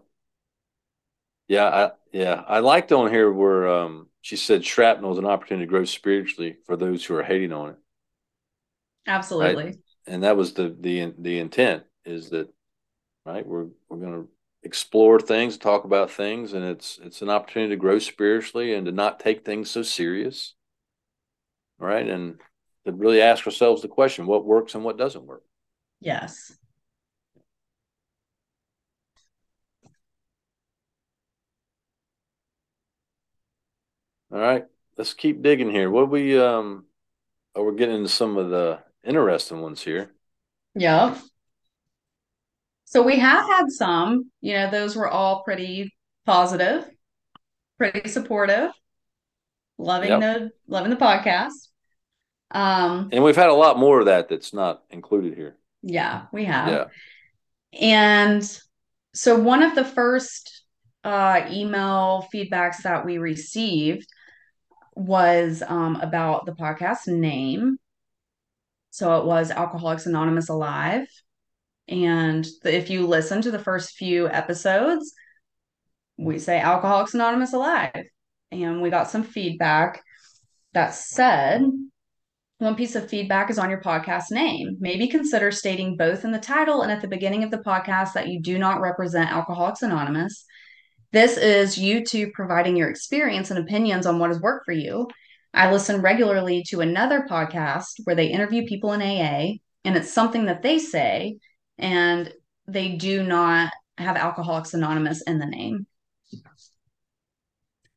[1.48, 5.66] Yeah, I yeah, I liked on here where um she said shrapnel is an opportunity
[5.66, 7.78] to grow spiritually for those who are hating on it.
[9.08, 9.80] absolutely.
[10.08, 12.50] And that was the the the intent is that
[13.26, 14.26] right, we're we're gonna
[14.64, 18.94] explore things, talk about things, and it's it's an opportunity to grow spiritually and to
[18.94, 20.56] not take things so serious.
[21.78, 22.08] Right.
[22.10, 22.40] And
[22.86, 25.44] to really ask ourselves the question, what works and what doesn't work.
[26.00, 26.54] Yes.
[34.34, 34.66] All right,
[34.98, 35.90] let's keep digging here.
[35.90, 36.86] What we um
[37.56, 40.12] oh, we're getting into some of the interesting ones here.
[40.76, 41.18] Yeah.
[42.86, 45.94] So we have had some, you know, those were all pretty
[46.26, 46.90] positive,
[47.78, 48.72] pretty supportive,
[49.78, 50.20] loving Yep.
[50.20, 51.70] the loving the podcast.
[52.52, 55.58] Um, And we've had a lot more of that that's not included here.
[55.82, 56.68] yeah, we have.
[56.70, 56.86] Yeah.
[57.80, 58.44] And
[59.14, 60.64] so one of the first
[61.04, 64.08] uh, email feedbacks that we received
[64.96, 67.78] was um, about the podcast name.
[68.92, 71.08] So it was Alcoholics Anonymous Alive.
[71.88, 75.14] And the, if you listen to the first few episodes,
[76.18, 78.06] we say Alcoholics Anonymous Alive.
[78.52, 80.02] And we got some feedback
[80.74, 81.64] that said,
[82.60, 84.78] one piece of feedback is on your podcast name.
[84.80, 88.28] Maybe consider stating both in the title and at the beginning of the podcast that
[88.28, 90.46] you do not represent Alcoholics Anonymous.
[91.14, 95.08] This is you YouTube providing your experience and opinions on what has worked for you.
[95.54, 100.46] I listen regularly to another podcast where they interview people in AA, and it's something
[100.46, 101.38] that they say,
[101.78, 102.34] and
[102.68, 105.86] they do not have Alcoholics Anonymous in the name.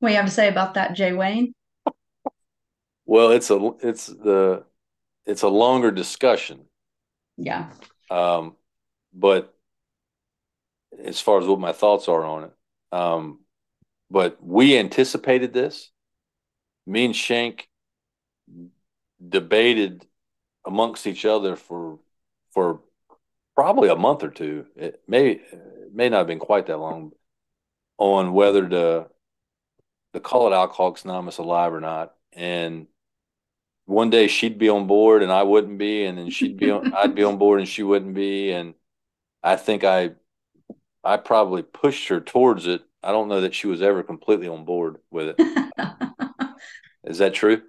[0.00, 1.54] What do you have to say about that, Jay Wayne?
[3.06, 4.64] Well, it's a it's the
[5.24, 6.66] it's a longer discussion.
[7.38, 7.70] Yeah.
[8.10, 8.56] Um,
[9.14, 9.54] but
[11.02, 12.55] as far as what my thoughts are on it,
[12.92, 13.40] um,
[14.10, 15.90] but we anticipated this.
[16.86, 17.68] Me and Shank
[19.28, 20.06] debated
[20.64, 21.98] amongst each other for
[22.52, 22.80] for
[23.54, 24.66] probably a month or two.
[24.76, 27.12] It may it may not have been quite that long
[27.98, 29.06] on whether to
[30.16, 32.14] to call it Alcoholics Anonymous alive or not.
[32.32, 32.86] And
[33.86, 36.92] one day she'd be on board and I wouldn't be, and then she'd be on,
[36.94, 38.50] I'd be on board and she wouldn't be.
[38.50, 38.74] And
[39.42, 40.12] I think I
[41.06, 42.82] I probably pushed her towards it.
[43.02, 45.72] I don't know that she was ever completely on board with it.
[47.04, 47.62] Is that true?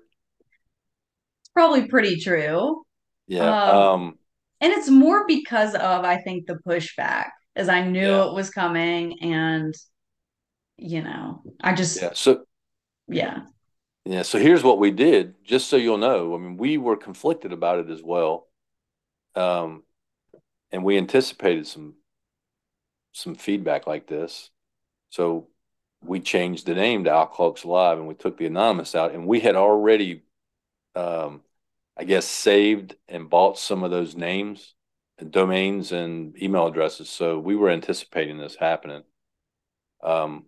[1.41, 2.83] It's probably pretty true.
[3.27, 3.63] Yeah.
[3.63, 4.17] Um, um,
[4.59, 8.25] and it's more because of I think the pushback, as I knew yeah.
[8.25, 9.75] it was coming, and
[10.77, 12.11] you know, I just yeah.
[12.13, 12.45] So
[13.07, 13.41] yeah,
[14.05, 14.23] yeah.
[14.23, 16.33] So here's what we did, just so you'll know.
[16.33, 18.47] I mean, we were conflicted about it as well,
[19.35, 19.83] um,
[20.71, 21.93] and we anticipated some
[23.17, 24.49] some feedback like this.
[25.09, 25.47] So
[26.03, 29.13] we changed the name to Alcoholics Alive, and we took the anonymous out.
[29.13, 30.23] And we had already,
[30.95, 31.41] um,
[31.97, 34.75] I guess, saved and bought some of those names
[35.17, 37.09] and domains and email addresses.
[37.09, 39.03] So we were anticipating this happening.
[40.03, 40.45] Um,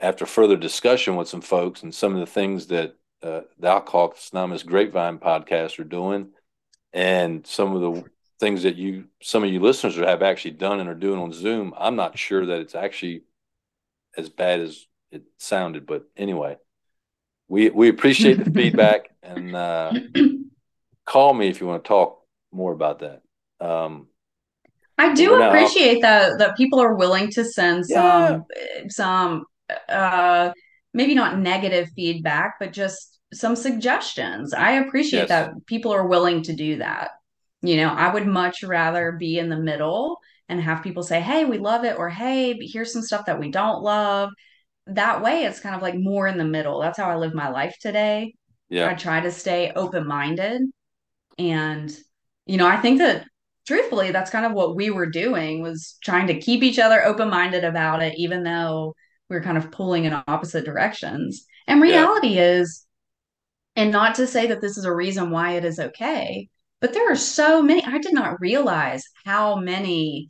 [0.00, 4.30] after further discussion with some folks and some of the things that uh, the Alcoholics
[4.30, 6.28] Anonymous Grapevine podcast are doing,
[6.92, 8.04] and some of the
[8.40, 11.74] things that you some of you listeners have actually done and are doing on Zoom,
[11.76, 13.22] I'm not sure that it's actually
[14.16, 15.86] as bad as it sounded.
[15.86, 16.56] But anyway,
[17.48, 19.92] we we appreciate the feedback and uh,
[21.06, 22.22] call me if you want to talk
[22.52, 23.22] more about that.
[23.60, 24.06] Um,
[24.98, 28.82] I do appreciate that that people are willing to send some yeah.
[28.88, 29.44] some
[29.88, 30.52] uh,
[30.94, 34.54] maybe not negative feedback, but just some suggestions.
[34.54, 35.28] I appreciate yes.
[35.28, 37.10] that people are willing to do that.
[37.62, 40.18] You know, I would much rather be in the middle
[40.48, 43.50] and have people say, hey, we love it, or hey, here's some stuff that we
[43.50, 44.30] don't love.
[44.86, 46.80] That way, it's kind of like more in the middle.
[46.80, 48.34] That's how I live my life today.
[48.70, 48.88] Yeah.
[48.88, 50.62] I try to stay open minded.
[51.38, 51.94] And,
[52.46, 53.26] you know, I think that
[53.66, 57.28] truthfully, that's kind of what we were doing was trying to keep each other open
[57.28, 58.94] minded about it, even though
[59.28, 61.44] we are kind of pulling in opposite directions.
[61.66, 62.60] And reality yeah.
[62.60, 62.86] is,
[63.76, 66.48] and not to say that this is a reason why it is okay,
[66.80, 67.82] but there are so many.
[67.84, 70.28] I did not realize how many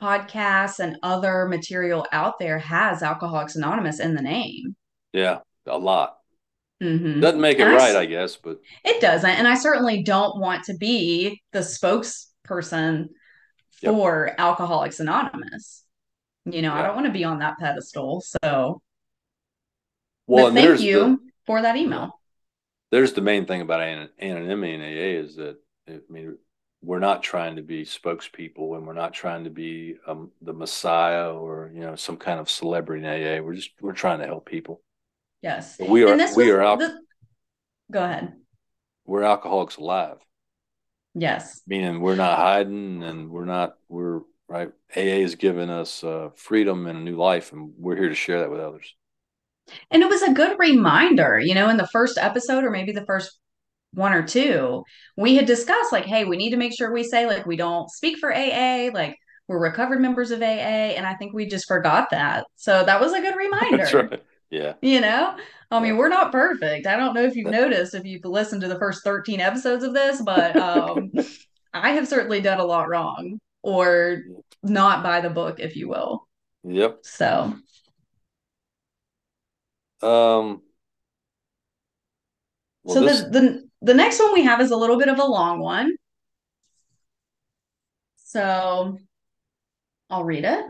[0.00, 4.76] podcasts and other material out there has Alcoholics Anonymous in the name.
[5.12, 6.16] Yeah, a lot.
[6.82, 7.20] Mm-hmm.
[7.20, 9.28] Doesn't make it and right, I, I, guess, but it doesn't.
[9.28, 13.08] And I certainly don't want to be the spokesperson
[13.82, 14.36] for yep.
[14.38, 15.84] Alcoholics Anonymous.
[16.44, 18.22] You know, I don't want to be on that pedestal.
[18.42, 18.80] So,
[20.28, 22.17] well, thank you the, for that email
[22.90, 25.56] there's the main thing about anonymity in AA is that
[25.88, 26.38] I mean
[26.82, 31.32] we're not trying to be spokespeople and we're not trying to be um, the messiah
[31.32, 33.42] or you know some kind of celebrity in AA.
[33.42, 34.82] We're just we're trying to help people.
[35.42, 36.98] Yes, but we are we are al- the...
[37.90, 38.34] go ahead.
[39.04, 40.18] We're alcoholics alive.
[41.14, 44.70] Yes, meaning we're not hiding and we're not we're right.
[44.96, 48.40] AA has given us uh, freedom and a new life, and we're here to share
[48.40, 48.94] that with others.
[49.90, 53.06] And it was a good reminder, you know, in the first episode or maybe the
[53.06, 53.38] first
[53.94, 54.84] one or two,
[55.16, 57.90] we had discussed like, hey, we need to make sure we say like we don't
[57.90, 59.16] speak for AA, like
[59.48, 60.94] we're recovered members of AA.
[60.94, 62.46] And I think we just forgot that.
[62.56, 63.76] So that was a good reminder.
[63.78, 64.22] That's right.
[64.50, 64.74] Yeah.
[64.80, 65.36] You know,
[65.70, 66.86] I mean, we're not perfect.
[66.86, 69.94] I don't know if you've noticed if you've listened to the first 13 episodes of
[69.94, 71.12] this, but um,
[71.74, 74.22] I have certainly done a lot wrong or
[74.62, 76.26] not by the book, if you will.
[76.64, 77.00] Yep.
[77.02, 77.54] So
[80.02, 80.62] um,
[82.84, 83.22] well, so this...
[83.22, 85.94] the, the the next one we have is a little bit of a long one.
[88.16, 88.98] So
[90.10, 90.64] I'll read it.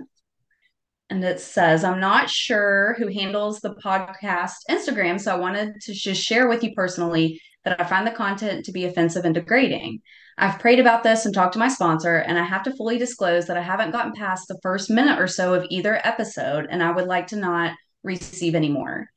[1.10, 5.94] And it says, I'm not sure who handles the podcast Instagram, so I wanted to
[5.94, 10.00] just share with you personally that I find the content to be offensive and degrading.
[10.36, 13.46] I've prayed about this and talked to my sponsor, and I have to fully disclose
[13.46, 16.92] that I haven't gotten past the first minute or so of either episode, and I
[16.92, 17.74] would like to not
[18.04, 19.08] receive any more.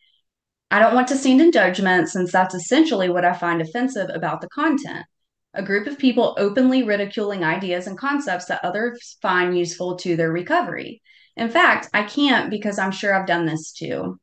[0.72, 4.40] I don't want to stand in judgment since that's essentially what I find offensive about
[4.40, 5.06] the content.
[5.54, 10.32] A group of people openly ridiculing ideas and concepts that others find useful to their
[10.32, 11.02] recovery.
[11.36, 14.18] In fact, I can't because I'm sure I've done this too.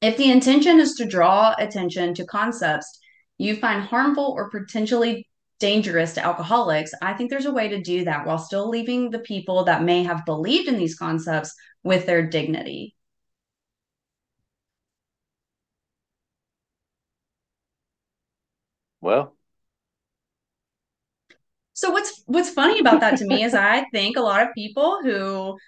[0.00, 3.00] If the intention is to draw attention to concepts
[3.36, 8.04] you find harmful or potentially dangerous to alcoholics, I think there's a way to do
[8.04, 11.52] that while still leaving the people that may have believed in these concepts
[11.82, 12.94] with their dignity.
[19.04, 19.36] Well,
[21.74, 25.00] so what's what's funny about that to me is I think a lot of people
[25.02, 25.58] who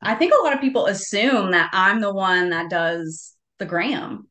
[0.00, 4.28] I think a lot of people assume that I'm the one that does the gram.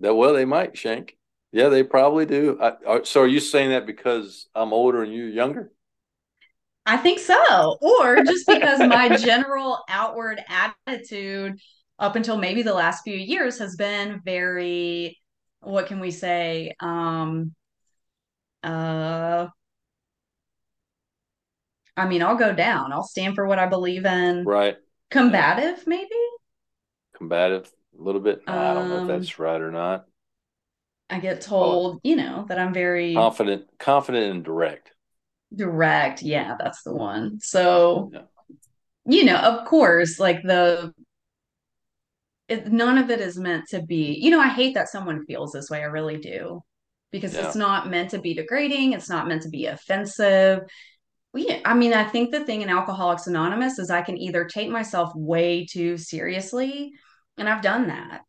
[0.00, 1.16] That well, they might Shank.
[1.52, 2.58] Yeah, they probably do.
[2.60, 5.72] I, so, are you saying that because I'm older and you're younger?
[6.84, 10.42] I think so, or just because my general outward
[10.86, 11.58] attitude
[11.98, 15.18] up until maybe the last few years has been very,
[15.62, 16.74] what can we say?
[16.80, 17.54] Um,
[18.62, 19.48] uh,
[21.96, 22.92] I mean, I'll go down.
[22.92, 24.44] I'll stand for what I believe in.
[24.44, 24.76] Right.
[25.10, 25.84] Combative, yeah.
[25.86, 26.14] maybe.
[27.16, 28.42] Combative, a little bit.
[28.46, 30.06] Um, I don't know if that's um, right or not.
[31.10, 34.92] I get told, you know, that I'm very confident, confident and direct.
[35.54, 37.38] Direct, yeah, that's the one.
[37.40, 38.22] So, yeah.
[39.04, 40.94] you know, of course, like the
[42.48, 44.18] it, none of it is meant to be.
[44.20, 45.80] You know, I hate that someone feels this way.
[45.80, 46.62] I really do,
[47.10, 47.46] because yeah.
[47.46, 48.92] it's not meant to be degrading.
[48.92, 50.60] It's not meant to be offensive.
[51.32, 54.68] We, I mean, I think the thing in Alcoholics Anonymous is I can either take
[54.68, 56.92] myself way too seriously,
[57.38, 58.22] and I've done that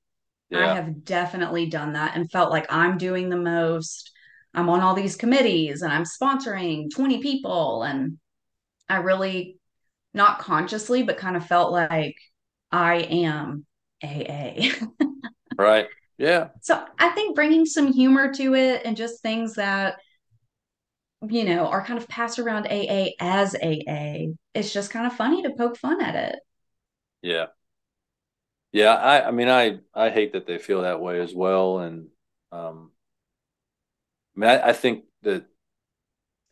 [0.53, 0.72] yeah.
[0.72, 4.11] I have definitely done that and felt like I'm doing the most.
[4.53, 7.84] I'm on all these committees and I'm sponsoring 20 people.
[7.84, 8.20] And
[8.88, 9.57] I really,
[10.14, 12.16] not consciously, but kind of felt like
[12.72, 13.66] I am
[14.04, 14.70] AA.
[15.58, 15.88] right.
[16.18, 16.49] Yeah.
[16.62, 19.95] So I think bringing some humor to it and just things that,
[21.28, 25.41] you know, are kind of passed around AA as AA, it's just kind of funny
[25.43, 26.39] to poke fun at it.
[27.22, 27.47] Yeah.
[28.72, 32.08] Yeah, I, I mean, I, I hate that they feel that way as well, and
[32.51, 32.91] um,
[34.36, 35.45] I mean, I, I think that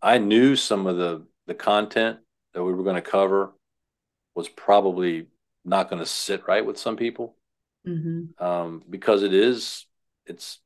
[0.04, 2.20] I knew some of the the content
[2.54, 3.54] that we were going to cover
[4.36, 5.28] was probably
[5.66, 7.36] not going to sit right with some people
[7.88, 8.44] mm-hmm.
[8.44, 9.86] um, because it is
[10.26, 10.60] it's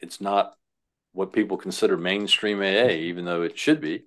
[0.00, 0.54] it's not
[1.12, 4.04] what people consider mainstream AA, even though it should be.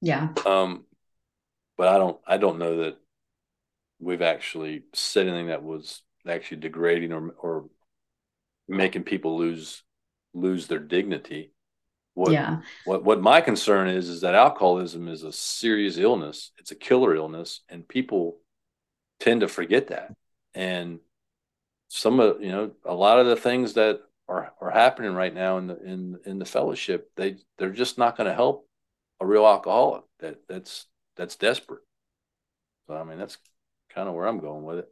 [0.00, 0.28] Yeah.
[0.44, 0.84] Um,
[1.76, 2.98] but I don't I don't know that
[3.98, 7.64] we've actually said anything that was actually degrading or or
[8.68, 9.82] making people lose
[10.34, 11.52] lose their dignity.
[12.14, 12.60] What, yeah.
[12.84, 16.52] What what my concern is is that alcoholism is a serious illness.
[16.58, 18.38] It's a killer illness, and people
[19.20, 20.14] tend to forget that.
[20.54, 20.98] And
[21.92, 25.58] some of you know a lot of the things that are are happening right now
[25.58, 28.66] in the in in the fellowship, they they're just not going to help
[29.20, 30.86] a real alcoholic that that's
[31.16, 31.82] that's desperate.
[32.86, 33.38] So I mean that's
[33.92, 34.88] kind of where I'm going with it.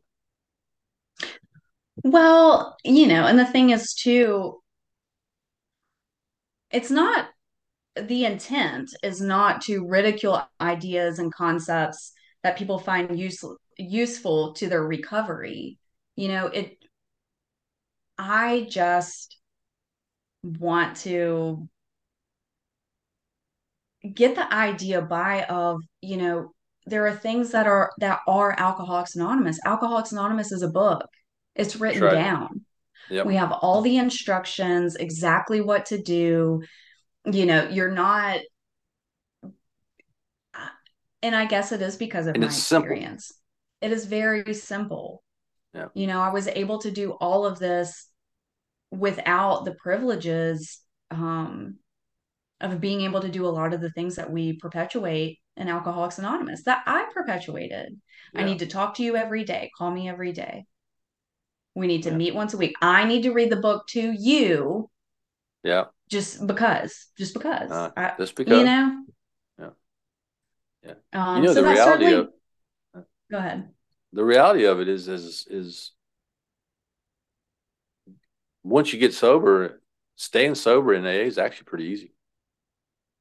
[2.02, 4.60] Well, you know, and the thing is too,
[6.72, 7.28] it's not
[7.94, 14.68] the intent is not to ridicule ideas and concepts that people find useful useful to
[14.68, 15.78] their recovery.
[16.16, 16.77] You know, it
[18.18, 19.36] I just
[20.42, 21.68] want to
[24.14, 26.52] get the idea by of, you know,
[26.86, 29.58] there are things that are that are Alcoholics Anonymous.
[29.64, 31.06] Alcoholics Anonymous is a book.
[31.54, 32.14] It's written right.
[32.14, 32.64] down.
[33.10, 33.26] Yep.
[33.26, 36.62] We have all the instructions, exactly what to do.
[37.30, 38.40] You know, you're not
[41.22, 43.26] and I guess it is because of and my experience.
[43.26, 43.42] Simple.
[43.80, 45.22] It is very simple.
[45.74, 45.88] Yeah.
[45.94, 48.07] You know, I was able to do all of this
[48.90, 50.78] without the privileges
[51.10, 51.76] um,
[52.60, 56.18] of being able to do a lot of the things that we perpetuate in Alcoholics
[56.18, 58.00] Anonymous that I perpetuated.
[58.32, 58.40] Yeah.
[58.40, 59.70] I need to talk to you every day.
[59.76, 60.64] Call me every day.
[61.74, 62.16] We need to yeah.
[62.16, 62.74] meet once a week.
[62.80, 64.90] I need to read the book to you.
[65.62, 65.84] Yeah.
[66.08, 67.06] Just because.
[67.16, 67.70] Just because.
[67.70, 68.58] Uh, I, just because.
[68.58, 69.04] You know?
[69.58, 69.70] Yeah.
[70.84, 70.94] Yeah.
[71.12, 72.14] Um, you know, so the reality certainly...
[72.14, 73.68] of go ahead.
[74.12, 75.92] The reality of it is is is
[78.68, 79.80] once you get sober,
[80.16, 82.12] staying sober in AA is actually pretty easy.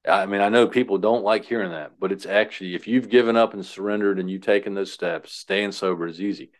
[0.07, 3.35] I mean, I know people don't like hearing that, but it's actually, if you've given
[3.35, 6.51] up and surrendered and you've taken those steps, staying sober is easy.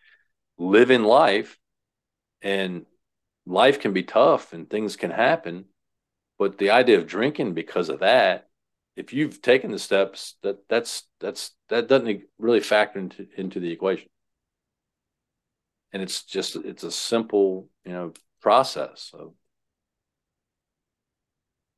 [0.58, 1.58] Living life
[2.42, 2.86] and
[3.46, 5.66] life can be tough and things can happen.
[6.38, 8.48] But the idea of drinking because of that,
[8.96, 13.72] if you've taken the steps, that that's that's that doesn't really factor into into the
[13.72, 14.10] equation.
[15.94, 19.34] And it's just it's a simple, you know, process of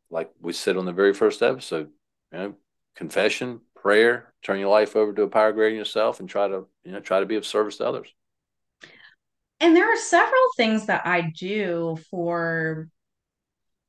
[0.09, 1.89] like we said on the very first episode,
[2.31, 2.55] you know,
[2.95, 6.65] confession, prayer, turn your life over to a power greater than yourself, and try to
[6.83, 8.07] you know try to be of service to others.
[9.59, 12.87] And there are several things that I do for,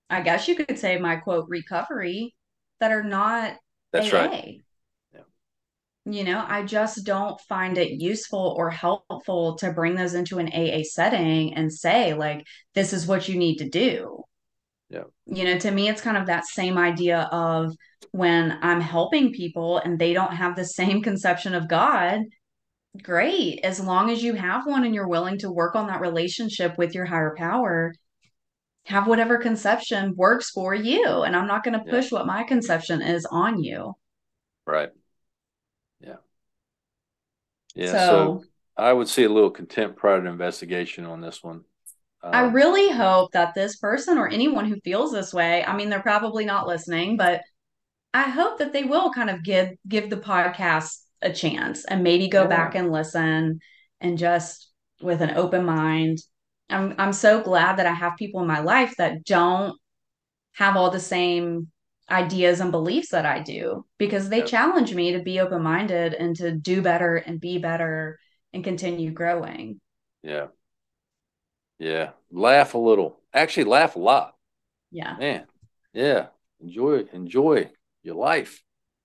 [0.09, 2.35] I guess you could say, my quote recovery
[2.81, 3.57] that are not
[3.93, 4.27] That's AA.
[4.27, 4.61] right.
[6.07, 10.49] You know, I just don't find it useful or helpful to bring those into an
[10.49, 14.25] AA setting and say, like, this is what you need to do.
[14.89, 15.05] Yeah.
[15.27, 17.75] You know, to me, it's kind of that same idea of
[18.13, 22.23] when I'm helping people and they don't have the same conception of God,
[23.03, 23.61] great.
[23.63, 26.95] As long as you have one and you're willing to work on that relationship with
[26.95, 27.95] your higher power,
[28.87, 31.23] have whatever conception works for you.
[31.23, 32.19] And I'm not going to push yeah.
[32.19, 33.95] what my conception is on you.
[34.67, 34.91] Right.
[36.01, 36.17] Yeah.
[37.75, 37.93] Yeah.
[37.93, 38.45] So, so
[38.77, 41.65] I would see a little contempt prior to investigation on this one.
[42.23, 45.89] Um, I really hope that this person or anyone who feels this way, I mean,
[45.89, 47.41] they're probably not listening, but
[48.13, 52.29] I hope that they will kind of give give the podcast a chance and maybe
[52.29, 52.49] go yeah.
[52.49, 53.61] back and listen
[54.01, 54.71] and just
[55.01, 56.19] with an open mind.
[56.69, 59.77] I'm I'm so glad that I have people in my life that don't
[60.55, 61.69] have all the same
[62.11, 64.47] ideas and beliefs that I do because they yep.
[64.47, 68.19] challenge me to be open minded and to do better and be better
[68.53, 69.81] and continue growing.
[70.23, 70.49] Yeah.
[71.79, 72.11] Yeah.
[72.31, 73.21] Laugh a little.
[73.33, 74.35] Actually laugh a lot.
[74.91, 75.17] Yeah.
[75.19, 75.47] Man.
[75.93, 76.27] Yeah.
[76.61, 77.71] Enjoy enjoy
[78.03, 78.63] your life.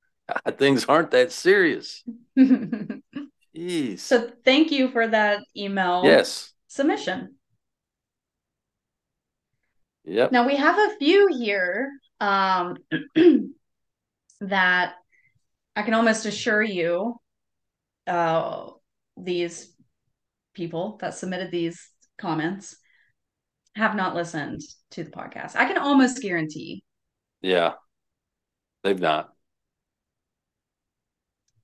[0.57, 2.03] Things aren't that serious.
[2.37, 3.99] Jeez.
[3.99, 6.01] So thank you for that email.
[6.03, 6.51] Yes.
[6.67, 7.35] Submission.
[10.03, 10.31] Yep.
[10.31, 12.77] Now we have a few here um,
[14.41, 14.93] that
[15.75, 17.15] I can almost assure you
[18.07, 18.67] uh,
[19.17, 19.73] these
[20.53, 22.77] people that submitted these comments
[23.75, 24.61] have not listened
[24.91, 25.55] to the podcast.
[25.55, 26.83] I can almost guarantee.
[27.41, 27.73] Yeah.
[28.83, 29.31] They've not.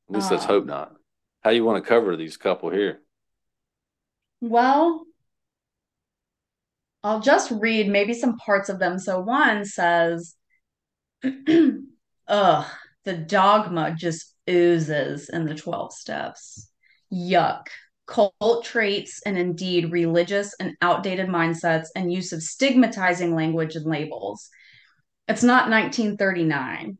[0.09, 0.93] At least let's hope not.
[1.41, 2.99] How you want to cover these couple here?
[4.41, 5.05] Well,
[7.03, 8.99] I'll just read maybe some parts of them.
[8.99, 10.35] So one says,
[12.27, 12.65] Ugh,
[13.05, 16.69] the dogma just oozes in the 12 steps.
[17.13, 17.67] Yuck.
[18.07, 24.49] Cult traits and indeed religious and outdated mindsets and use of stigmatizing language and labels.
[25.27, 26.97] It's not 1939.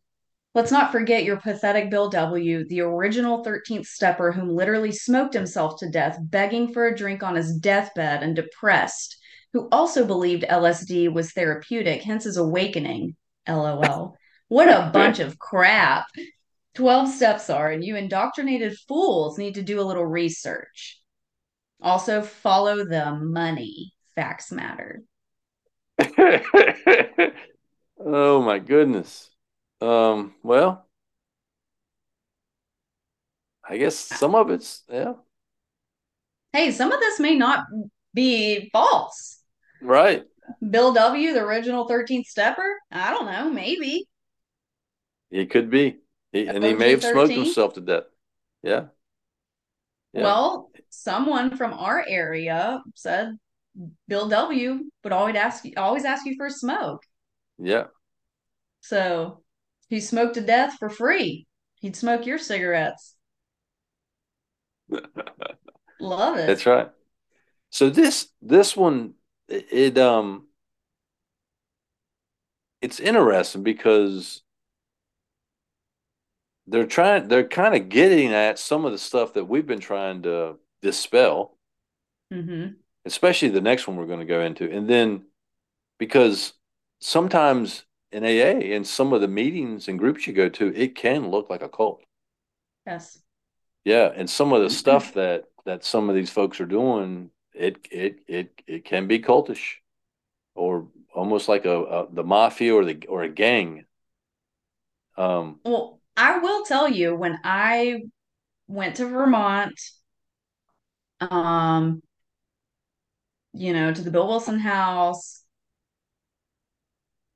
[0.53, 5.79] Let's not forget your pathetic Bill W., the original 13th stepper whom literally smoked himself
[5.79, 9.17] to death, begging for a drink on his deathbed and depressed,
[9.53, 13.15] who also believed LSD was therapeutic, hence his awakening.
[13.47, 14.15] LOL.
[14.47, 16.05] What a bunch of crap.
[16.75, 21.01] 12 steps are, and you indoctrinated fools need to do a little research.
[21.81, 23.93] Also, follow the money.
[24.15, 25.01] Facts matter.
[27.99, 29.29] oh my goodness.
[29.81, 30.87] Um, well,
[33.67, 35.13] I guess some of it's yeah.
[36.53, 37.65] Hey, some of this may not
[38.13, 39.41] be false.
[39.81, 40.25] Right.
[40.69, 42.79] Bill W, the original 13th stepper?
[42.91, 44.05] I don't know, maybe.
[45.29, 45.97] He could be.
[46.31, 48.03] He, and he may have smoked himself to death.
[48.63, 48.85] Yeah.
[50.13, 50.23] yeah.
[50.23, 53.37] Well, someone from our area said
[54.07, 57.03] Bill W would always ask you always ask you for a smoke.
[57.57, 57.85] Yeah.
[58.81, 59.43] So
[59.89, 61.47] he smoked to death for free.
[61.75, 63.15] He'd smoke your cigarettes.
[65.99, 66.47] Love it.
[66.47, 66.89] That's right.
[67.69, 69.13] So this this one
[69.51, 70.47] it, um
[72.81, 74.41] it's interesting because
[76.67, 80.21] they're trying they're kind of getting at some of the stuff that we've been trying
[80.23, 81.57] to dispel
[82.33, 82.73] mm-hmm.
[83.05, 85.23] especially the next one we're going to go into and then
[85.99, 86.53] because
[86.99, 91.29] sometimes in AA and some of the meetings and groups you go to, it can
[91.29, 92.03] look like a cult.
[92.85, 93.19] Yes.
[93.83, 97.87] Yeah, and some of the stuff that that some of these folks are doing, it
[97.91, 99.77] it it it can be cultish,
[100.55, 103.85] or almost like a, a the mafia or the or a gang.
[105.17, 105.59] Um.
[105.63, 108.03] Well, I will tell you when I
[108.67, 109.79] went to Vermont,
[111.21, 112.01] um,
[113.53, 115.43] you know, to the Bill Wilson house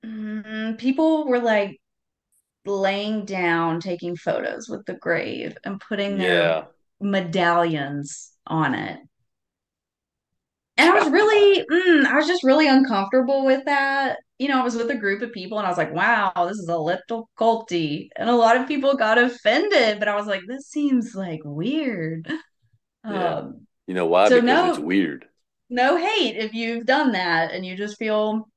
[0.04, 1.80] Mm, people were like
[2.66, 6.68] laying down, taking photos with the grave and putting their Yeah.
[7.02, 9.02] medallions on it.
[10.78, 14.18] And I was really, mm, I was just really uncomfortable with that.
[14.40, 16.58] You know, I was with a group of people and I was like, wow, this
[16.58, 18.10] is a little culty.
[18.18, 22.30] And a lot of people got offended, but I was like, this seems like weird.
[23.08, 23.36] Yeah.
[23.40, 24.30] Um, You know why?
[24.30, 25.28] So Because it's weird.
[25.70, 28.48] no hate if you've done that and you just feel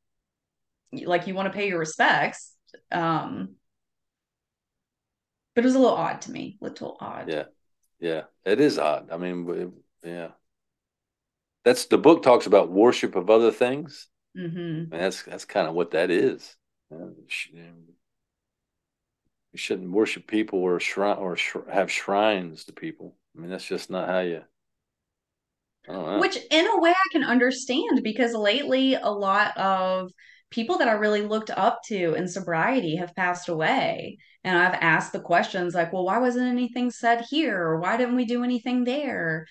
[0.92, 2.54] like you want to pay your respects.
[2.90, 3.56] Um,
[5.54, 6.56] but it was a little odd to me.
[6.60, 7.28] Little odd.
[7.28, 7.44] Yeah,
[8.00, 9.10] yeah, it is odd.
[9.10, 10.28] I mean, it, yeah,
[11.64, 14.08] that's the book talks about worship of other things.
[14.36, 14.92] Mm-hmm.
[14.92, 16.56] And that's that's kind of what that is.
[16.90, 17.16] You
[19.54, 23.16] shouldn't worship people or shrine or sh- have shrines to people.
[23.36, 24.42] I mean, that's just not how you.
[26.20, 30.10] Which, in a way, I can understand because lately a lot of
[30.50, 34.18] people that I really looked up to in sobriety have passed away.
[34.44, 37.58] And I've asked the questions like, well, why wasn't anything said here?
[37.58, 39.46] Or why didn't we do anything there?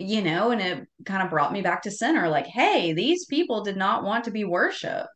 [0.00, 3.62] You know, and it kind of brought me back to center like, hey, these people
[3.62, 5.08] did not want to be worshiped.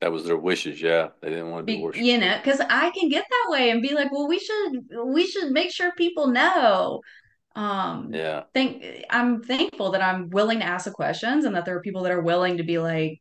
[0.00, 1.08] That was their wishes, yeah.
[1.20, 2.04] They didn't want to be, worshipped.
[2.04, 5.26] You know, because I can get that way and be like, well, we should we
[5.26, 7.00] should make sure people know
[7.58, 11.76] um yeah think i'm thankful that i'm willing to ask the questions and that there
[11.76, 13.20] are people that are willing to be like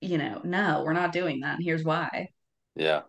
[0.00, 2.28] you know no we're not doing that and here's why
[2.74, 3.02] yeah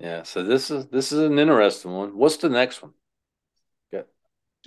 [0.00, 2.92] yeah so this is this is an interesting one what's the next one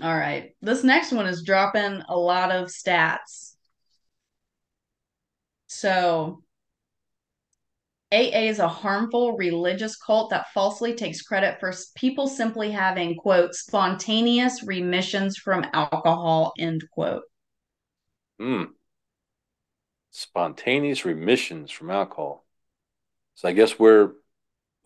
[0.02, 3.54] all right this next one is dropping a lot of stats
[5.68, 6.42] so
[8.12, 13.54] AA is a harmful religious cult that falsely takes credit for people simply having, quote,
[13.54, 17.22] spontaneous remissions from alcohol, end quote.
[18.40, 18.64] Hmm.
[20.10, 22.46] Spontaneous remissions from alcohol.
[23.36, 24.14] So I guess we're,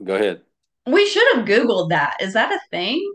[0.03, 0.41] go ahead.
[0.86, 2.18] We should have Googled that.
[2.20, 3.14] Is that a thing?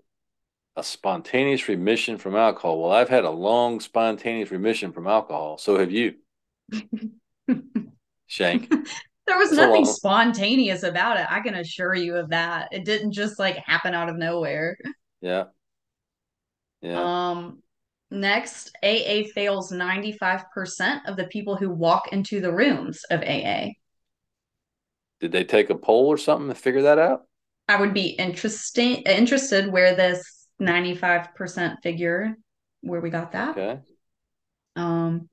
[0.79, 2.81] A spontaneous remission from alcohol.
[2.81, 5.59] Well, I've had a long spontaneous remission from alcohol.
[5.59, 6.15] So have you.
[8.29, 8.71] Shank.
[9.27, 11.27] There was nothing spontaneous about it.
[11.29, 12.69] I can assure you of that.
[12.71, 14.79] It didn't just like happen out of nowhere.
[15.21, 15.47] Yeah.
[16.81, 17.01] Yeah.
[17.03, 17.61] Um
[18.13, 23.71] next, AA fails 95% of the people who walk into the rooms of AA.
[25.19, 27.23] Did they take a poll or something to figure that out?
[27.67, 32.37] I would be interesting interested where this 95% figure
[32.83, 33.51] where we got that.
[33.57, 33.81] Okay.
[34.77, 35.29] Um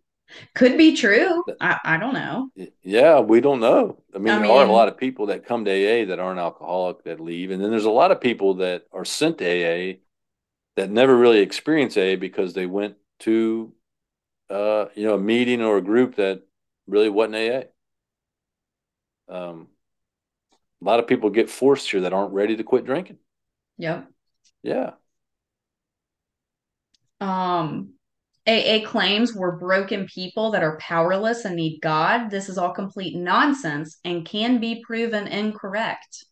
[0.56, 1.44] could be true.
[1.62, 2.50] I, I don't know.
[2.82, 4.02] Yeah, we don't know.
[4.14, 6.20] I mean, I there mean, are a lot of people that come to AA that
[6.20, 7.52] aren't alcoholic that leave.
[7.52, 10.00] And then there's a lot of people that are sent to AA
[10.76, 13.74] that never really experience AA because they went to
[14.50, 16.44] uh, you know, a meeting or a group that
[16.88, 17.64] really wasn't AA.
[19.28, 19.68] Um,
[20.82, 23.18] a lot of people get forced here that aren't ready to quit drinking.
[23.78, 24.12] Yep.
[24.64, 24.94] Yeah.
[27.22, 27.94] Um,
[28.48, 32.30] AA claims we're broken people that are powerless and need God.
[32.30, 36.26] This is all complete nonsense and can be proven incorrect.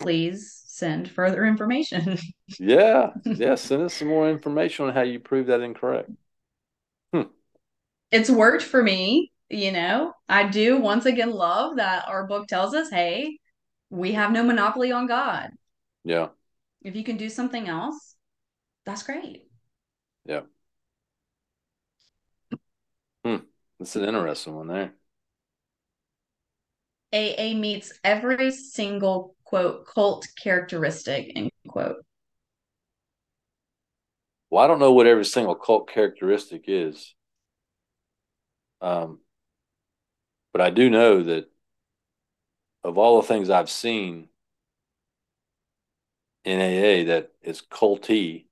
[0.00, 2.18] Please send further information.
[2.58, 6.10] yeah, yeah, send us some more information on how you prove that incorrect.
[7.12, 7.22] Hmm.
[8.10, 9.32] It's worked for me.
[9.50, 13.38] You know, I do once again love that our book tells us, hey,
[13.90, 15.50] we have no monopoly on God.
[16.04, 16.28] Yeah.
[16.84, 18.16] If you can do something else,
[18.84, 19.48] that's great.
[20.24, 20.42] Yeah.
[23.24, 23.36] Hmm.
[23.78, 24.94] That's an interesting one there.
[27.12, 32.04] AA meets every single quote cult characteristic end quote.
[34.50, 37.14] Well, I don't know what every single cult characteristic is.
[38.80, 39.20] Um,
[40.52, 41.50] but I do know that
[42.84, 44.28] of all the things I've seen
[46.44, 48.46] in AA that is culty,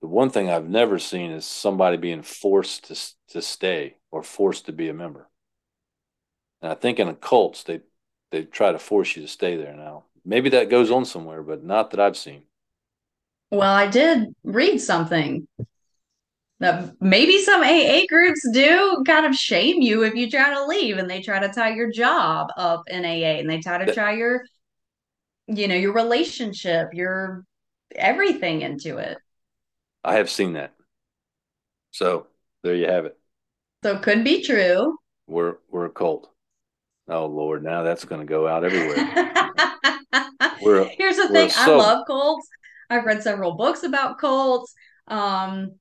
[0.00, 4.66] the one thing I've never seen is somebody being forced to to stay or forced
[4.66, 5.28] to be a member.
[6.62, 7.80] And I think in cults they
[8.30, 10.04] they try to force you to stay there now.
[10.24, 12.42] Maybe that goes on somewhere, but not that I've seen.
[13.50, 15.48] Well, I did read something
[16.60, 20.98] that maybe some AA groups do kind of shame you if you try to leave
[20.98, 24.12] and they try to tie your job up in AA and they try to tie
[24.12, 24.44] your
[25.48, 27.44] you know your relationship, your
[27.94, 29.18] everything into it.
[30.04, 30.74] I have seen that.
[31.90, 32.26] So
[32.62, 33.18] there you have it.
[33.82, 34.96] So it could be true.
[35.26, 36.30] We're we're a cult.
[37.08, 39.32] Oh Lord, now that's going to go out everywhere.
[40.62, 41.50] we're, Here's the thing.
[41.56, 42.46] I love cults.
[42.90, 44.74] I've read several books about cults.
[45.06, 45.72] Um,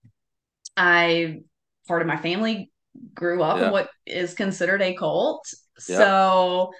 [0.76, 1.42] I
[1.88, 2.72] part of my family
[3.14, 3.66] grew up yeah.
[3.66, 5.46] in what is considered a cult,
[5.88, 5.98] yeah.
[5.98, 6.72] so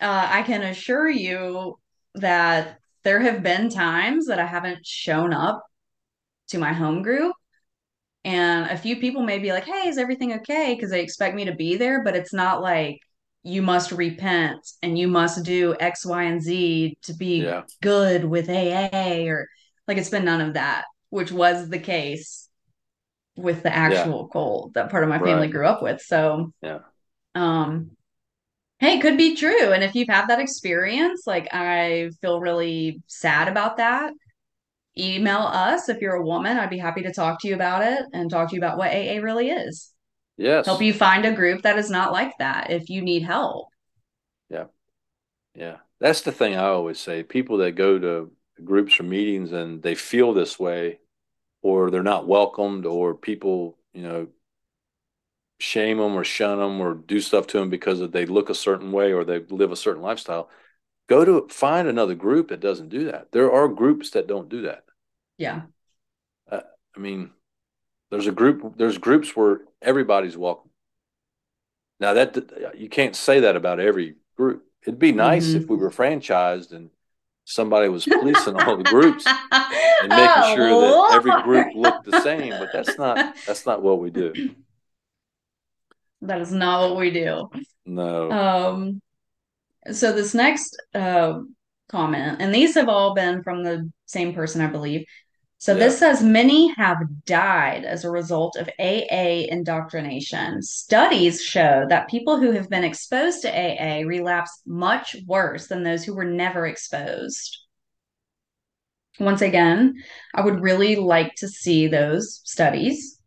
[0.00, 1.78] uh, I can assure you
[2.14, 5.64] that there have been times that I haven't shown up
[6.48, 7.34] to my home group
[8.24, 11.44] and a few people may be like hey is everything okay because they expect me
[11.44, 12.98] to be there but it's not like
[13.42, 17.62] you must repent and you must do x y and z to be yeah.
[17.82, 19.46] good with aa or
[19.86, 22.48] like it's been none of that which was the case
[23.36, 24.32] with the actual yeah.
[24.32, 25.52] cult that part of my family right.
[25.52, 26.80] grew up with so yeah
[27.34, 27.90] um
[28.78, 29.72] hey, could be true.
[29.72, 34.12] And if you've had that experience, like I feel really sad about that.
[34.96, 36.56] Email us if you're a woman.
[36.56, 38.90] I'd be happy to talk to you about it and talk to you about what
[38.90, 39.92] AA really is.
[40.36, 40.66] Yes.
[40.66, 43.68] Help you find a group that is not like that if you need help.
[44.50, 44.66] Yeah.
[45.54, 45.78] Yeah.
[46.00, 47.22] That's the thing I always say.
[47.22, 48.32] People that go to
[48.64, 51.00] groups or meetings and they feel this way,
[51.62, 54.28] or they're not welcomed, or people, you know,
[55.58, 58.92] shame them or shun them or do stuff to them because they look a certain
[58.92, 60.48] way or they live a certain lifestyle.
[61.08, 63.32] Go to find another group that doesn't do that.
[63.32, 64.84] There are groups that don't do that.
[65.36, 65.62] Yeah.
[66.50, 66.60] Uh,
[66.96, 67.30] I mean,
[68.10, 68.76] there's a group.
[68.76, 70.70] There's groups where everybody's welcome.
[72.00, 74.64] Now that you can't say that about every group.
[74.86, 75.62] It'd be nice mm-hmm.
[75.62, 76.90] if we were franchised and
[77.44, 82.20] somebody was policing all the groups and making oh, sure that every group looked the
[82.20, 82.50] same.
[82.50, 84.54] But that's not that's not what we do.
[86.22, 87.48] That is not what we do.
[87.86, 88.30] No.
[88.30, 89.02] Um.
[89.92, 91.40] So this next uh,
[91.90, 95.04] comment, and these have all been from the same person, I believe.
[95.58, 95.78] So yeah.
[95.78, 100.62] this says many have died as a result of AA indoctrination.
[100.62, 106.04] Studies show that people who have been exposed to AA relapse much worse than those
[106.04, 107.58] who were never exposed.
[109.18, 109.94] Once again,
[110.32, 113.20] I would really like to see those studies.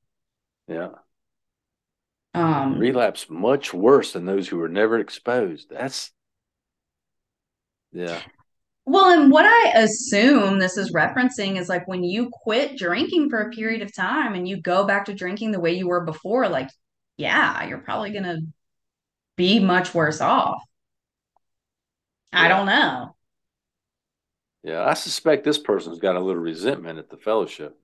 [0.70, 0.90] Yeah.
[2.34, 5.70] Um, relapse much worse than those who were never exposed.
[5.70, 6.12] That's
[7.92, 8.22] yeah.
[8.86, 13.42] Well, and what I assume this is referencing is like when you quit drinking for
[13.42, 16.50] a period of time and you go back to drinking the way you were before,
[16.50, 16.70] like,
[17.18, 18.42] yeah, you're probably going to
[19.36, 20.62] be much worse off.
[22.34, 22.42] Yeah.
[22.42, 23.16] I don't know.
[24.64, 27.78] Yeah, I suspect this person's got a little resentment at the fellowship.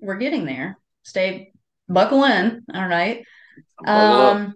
[0.00, 0.78] We're getting there.
[1.02, 1.52] Stay
[1.88, 2.64] buckle in.
[2.72, 3.24] All right.
[3.86, 4.54] Um,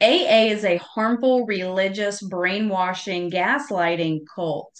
[0.00, 4.72] AA is a harmful religious brainwashing gaslighting cult.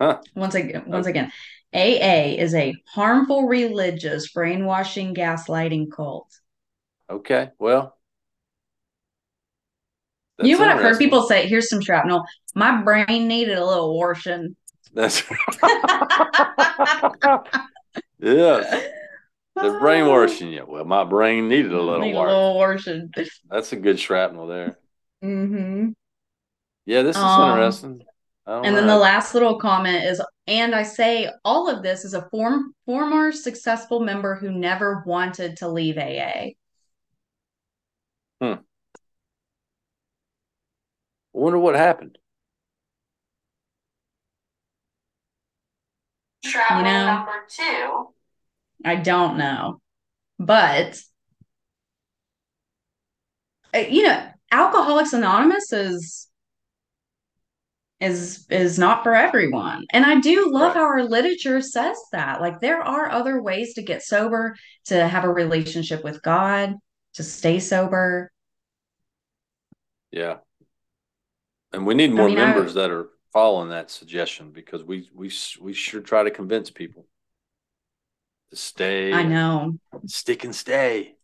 [0.00, 0.18] Huh.
[0.34, 1.30] Once again, once again,
[1.74, 6.32] AA is a harmful religious brainwashing gaslighting cult.
[7.10, 7.98] Okay, well,
[10.42, 11.46] you know what I've heard people say?
[11.46, 12.24] Here's some shrapnel.
[12.54, 14.56] My brain needed a little washing.
[14.94, 15.22] That's
[18.20, 18.86] yes.
[19.56, 20.64] They're brainwashing you.
[20.66, 23.12] Well, my brain needed a little, Need a little washing.
[23.50, 24.78] That's a good shrapnel there.
[25.22, 25.90] Mm-hmm.
[26.86, 28.02] Yeah, this is um, interesting.
[28.46, 28.74] And know.
[28.74, 32.74] then the last little comment is, and I say all of this is a form,
[32.86, 36.50] former successful member who never wanted to leave AA.
[38.40, 38.60] Hmm.
[41.32, 42.18] I wonder what happened.
[46.50, 48.08] Shrapnel you know, number two
[48.84, 49.80] I don't know.
[50.38, 51.00] But
[53.74, 56.28] uh, you know, Alcoholics Anonymous is
[58.00, 59.84] is is not for everyone.
[59.92, 60.80] And I do love right.
[60.80, 62.40] how our literature says that.
[62.40, 66.74] Like there are other ways to get sober, to have a relationship with God,
[67.14, 68.32] to stay sober.
[70.10, 70.36] Yeah.
[71.72, 75.08] And we need more I mean, members I, that are following that suggestion because we
[75.14, 77.06] we we sure try to convince people
[78.50, 79.12] to stay.
[79.12, 79.74] I know.
[80.06, 81.14] Stick and stay.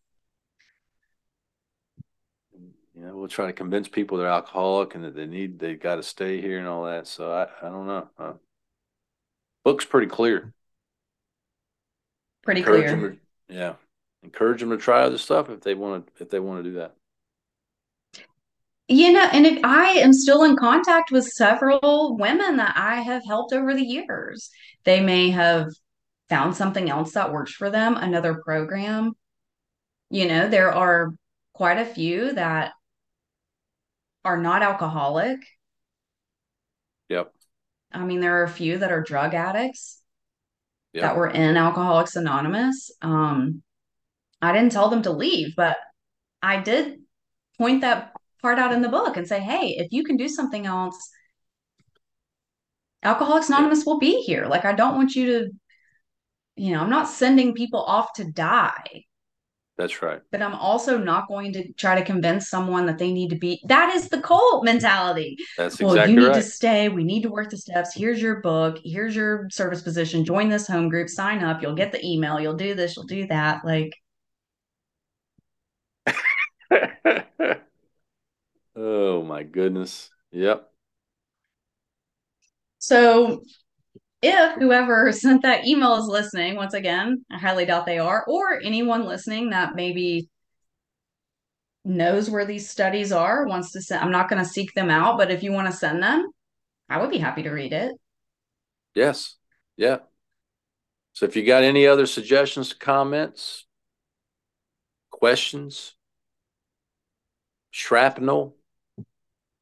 [2.95, 5.97] You know, we'll try to convince people they're alcoholic and that they need they got
[5.97, 7.07] to stay here and all that.
[7.07, 8.09] So I I don't know.
[8.19, 8.33] Uh,
[9.65, 10.55] book's pretty clear.
[12.43, 13.11] Pretty Encourage clear.
[13.11, 13.75] To, yeah.
[14.23, 16.77] Encourage them to try other stuff if they want to if they want to do
[16.77, 16.95] that.
[18.89, 23.25] You know, and if I am still in contact with several women that I have
[23.27, 24.51] helped over the years,
[24.85, 25.69] they may have
[26.29, 29.13] found something else that works for them, another program.
[30.11, 31.11] You know, there are
[31.53, 32.73] quite a few that
[34.25, 35.41] are not alcoholic.
[37.09, 37.33] Yep.
[37.93, 40.01] I mean, there are a few that are drug addicts
[40.93, 41.03] yep.
[41.03, 42.91] that were in Alcoholics Anonymous.
[43.03, 43.63] Um,
[44.43, 45.77] I didn't tell them to leave, but
[46.43, 46.99] I did
[47.59, 48.13] point that
[48.47, 51.11] part out in the book and say, hey, if you can do something else,
[53.03, 54.47] Alcoholics Anonymous will be here.
[54.47, 55.51] Like, I don't want you to
[56.57, 59.05] you know, I'm not sending people off to die.
[59.77, 60.21] That's right.
[60.33, 63.61] But I'm also not going to try to convince someone that they need to be.
[63.67, 65.37] That is the cult mentality.
[65.59, 66.37] That's well, exactly you need right.
[66.37, 66.89] to stay.
[66.89, 67.95] We need to work the steps.
[67.95, 68.79] Here's your book.
[68.83, 70.25] Here's your service position.
[70.25, 71.11] Join this home group.
[71.11, 71.61] Sign up.
[71.61, 72.41] You'll get the email.
[72.41, 72.97] You'll do this.
[72.97, 73.67] You'll do that.
[73.67, 73.93] Like.
[78.77, 80.11] oh my goodness.
[80.33, 80.71] Yep.
[82.79, 83.43] So
[84.23, 88.61] if whoever sent that email is listening, once again, I highly doubt they are, or
[88.61, 90.29] anyone listening that maybe
[91.85, 95.19] knows where these studies are wants to send, I'm not going to seek them out,
[95.19, 96.29] but if you want to send them,
[96.89, 97.93] I would be happy to read it.
[98.95, 99.37] Yes.
[99.77, 99.99] Yeah.
[101.13, 103.65] So if you got any other suggestions, comments,
[105.11, 105.95] questions,
[107.71, 108.56] shrapnel,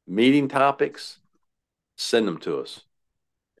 [0.07, 1.19] meeting topics,
[1.97, 2.81] send them to us.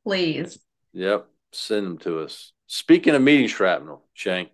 [0.03, 0.59] Please.
[0.93, 1.27] Yep.
[1.51, 2.51] Send them to us.
[2.67, 4.49] Speaking of meeting shrapnel, Shank,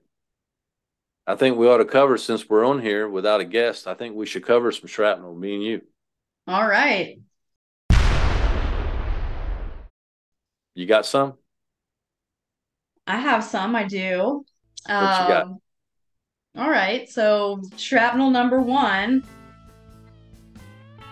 [1.26, 3.88] I think we ought to cover since we're on here without a guest.
[3.88, 5.82] I think we should cover some shrapnel, me and you.
[6.48, 7.20] All right.
[10.74, 11.36] You got some?
[13.08, 13.76] I have some.
[13.76, 14.46] I do.
[14.86, 15.44] What you got?
[15.44, 15.60] Um,
[16.56, 17.10] all right.
[17.10, 19.24] So, shrapnel number one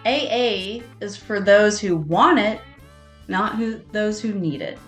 [0.09, 2.59] AA is for those who want it,
[3.27, 4.79] not who those who need it.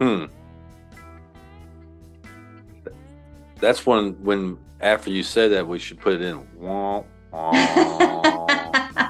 [0.00, 0.26] Hmm.
[3.58, 6.46] That's when when after you said that we should put it in.
[6.58, 7.50] Wah, wah.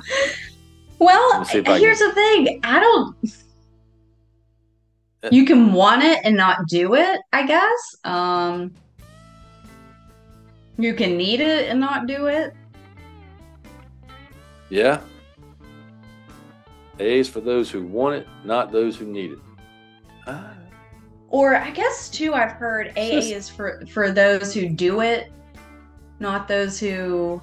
[1.00, 2.60] well, Let me see if I here's the thing.
[2.62, 3.16] I don't.
[5.32, 7.96] You can want it and not do it, I guess.
[8.04, 8.74] Um,
[10.78, 12.54] you can need it and not do it.
[14.70, 15.00] yeah.
[17.00, 19.38] A is for those who want it, not those who need it.
[20.28, 20.52] Ah,
[21.28, 25.32] Or I guess too, I've heard AA Just- is for for those who do it,
[26.20, 27.42] not those who.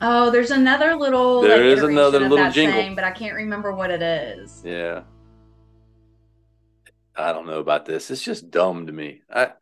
[0.00, 1.40] Oh, there's another little.
[1.40, 2.74] There like, is another little jingle.
[2.80, 4.62] saying, but I can't remember what it is.
[4.64, 5.02] yeah.
[7.16, 8.10] I don't know about this.
[8.12, 9.22] It's just dumb to me.
[9.34, 9.52] I.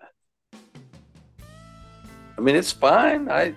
[2.36, 3.30] I mean, it's fine.
[3.30, 3.54] I.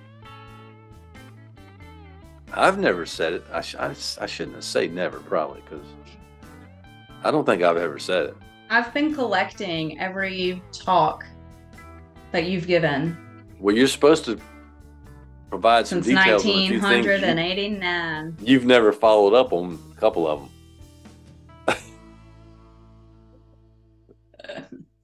[2.54, 3.46] I've never said it.
[3.52, 5.86] I, sh- I, I shouldn't have said never, probably, because
[7.24, 8.38] I don't think I've ever said it.
[8.72, 11.26] I've been collecting every talk
[12.32, 13.18] that you've given
[13.60, 14.40] Well, you're supposed to
[15.50, 17.06] provide some since details on a few things.
[17.06, 18.38] You, 1989.
[18.42, 20.48] you've never followed up on a couple of
[21.68, 21.76] them.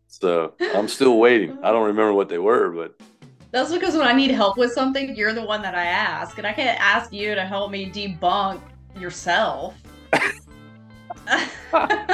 [0.08, 1.58] so I'm still waiting.
[1.64, 2.96] I don't remember what they were, but
[3.56, 6.46] That's because when I need help with something, you're the one that I ask, and
[6.46, 8.60] I can't ask you to help me debunk
[9.00, 9.76] yourself.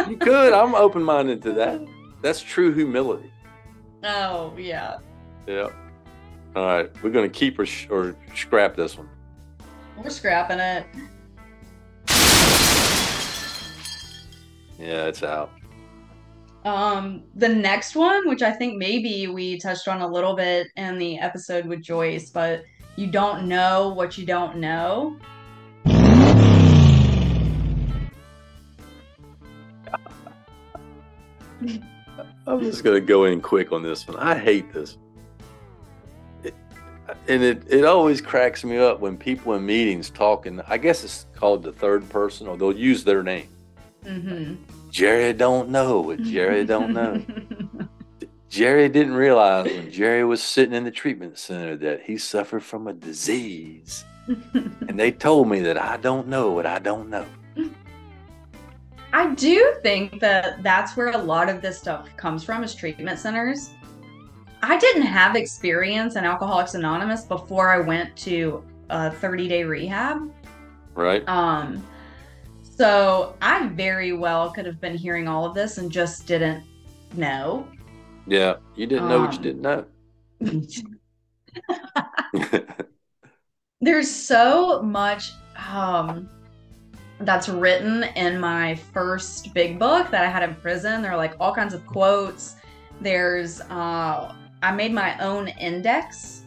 [0.07, 0.53] you could.
[0.53, 1.81] I'm open minded to that.
[2.21, 3.31] That's true humility.
[4.03, 4.99] oh yeah.
[5.47, 5.69] Yeah.
[6.55, 6.91] All right.
[7.01, 9.09] We're going to keep or, sh- or scrap this one.
[9.97, 10.85] We're scrapping it.
[14.77, 15.51] Yeah, it's out.
[16.63, 20.97] Um, the next one, which I think maybe we touched on a little bit in
[20.99, 22.63] the episode with Joyce, but
[22.95, 25.17] you don't know what you don't know.
[32.47, 34.17] I'm just gonna go in quick on this one.
[34.17, 34.97] I hate this,
[36.43, 36.55] It-
[37.27, 40.61] and it it always cracks me up when people in meetings talking.
[40.67, 43.47] I guess it's called the third person, or they'll use their name.
[44.05, 44.55] Mm-hmm.
[44.89, 47.23] Jerry don't know what Jerry don't know.
[48.49, 52.87] Jerry didn't realize when Jerry was sitting in the treatment center that he suffered from
[52.87, 57.25] a disease, and they told me that I don't know what I don't know.
[59.13, 63.19] I do think that that's where a lot of this stuff comes from is treatment
[63.19, 63.71] centers.
[64.63, 70.31] I didn't have experience in Alcoholics Anonymous before I went to a 30 day rehab.
[70.93, 71.27] Right?
[71.27, 71.85] Um,
[72.81, 76.63] so I very well could have been hearing all of this and just didn't
[77.13, 77.67] know.
[78.25, 79.85] Yeah, you didn't know what you Um, didn't know.
[83.81, 85.31] There's so much
[85.69, 86.27] um
[87.19, 91.03] that's written in my first big book that I had in prison.
[91.03, 92.55] There are like all kinds of quotes.
[92.99, 96.45] There's uh I made my own index.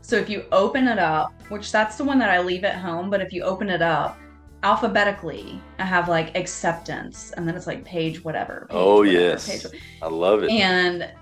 [0.00, 3.10] So if you open it up, which that's the one that I leave at home,
[3.10, 4.16] but if you open it up
[4.64, 8.66] alphabetically, I have like acceptance and then it's like page whatever.
[8.70, 10.50] page oh whatever, yes, page I love it.
[10.50, 11.12] and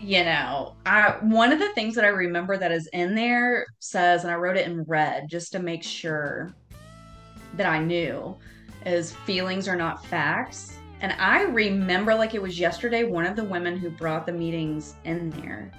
[0.00, 4.22] you know, I one of the things that I remember that is in there says,
[4.22, 6.54] and I wrote it in red just to make sure
[7.54, 8.36] that I knew,
[8.86, 10.74] is feelings are not facts.
[11.00, 14.94] And I remember like it was yesterday, one of the women who brought the meetings
[15.04, 15.72] in there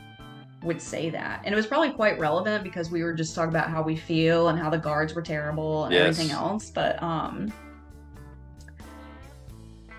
[0.63, 1.41] would say that.
[1.45, 4.49] And it was probably quite relevant because we were just talking about how we feel
[4.49, 6.17] and how the guards were terrible and Yes.
[6.19, 6.69] everything else.
[6.69, 7.51] But um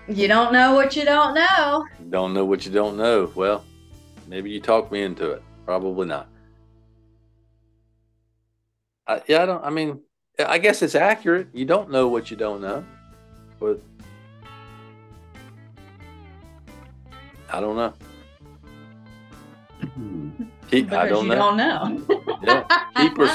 [0.07, 1.85] you don't know what you don't know.
[2.09, 3.31] Don't know what you don't know.
[3.35, 3.63] Well,
[4.27, 5.43] maybe you talked me into it.
[5.65, 6.27] Probably not.
[9.07, 9.63] I, yeah, I don't.
[9.63, 10.01] I mean,
[10.39, 11.47] I guess it's accurate.
[11.53, 12.83] You don't know what you don't know,
[13.59, 13.81] but
[17.49, 17.93] I don't know.
[20.69, 21.35] Keep, I don't know.
[21.35, 22.23] don't know.
[22.43, 22.63] Yeah,
[22.95, 23.31] keepers.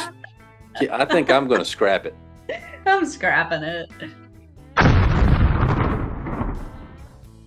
[0.77, 2.15] Ke- I think I'm going to scrap it.
[2.87, 3.91] I'm scrapping it.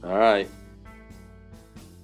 [0.03, 0.47] All right.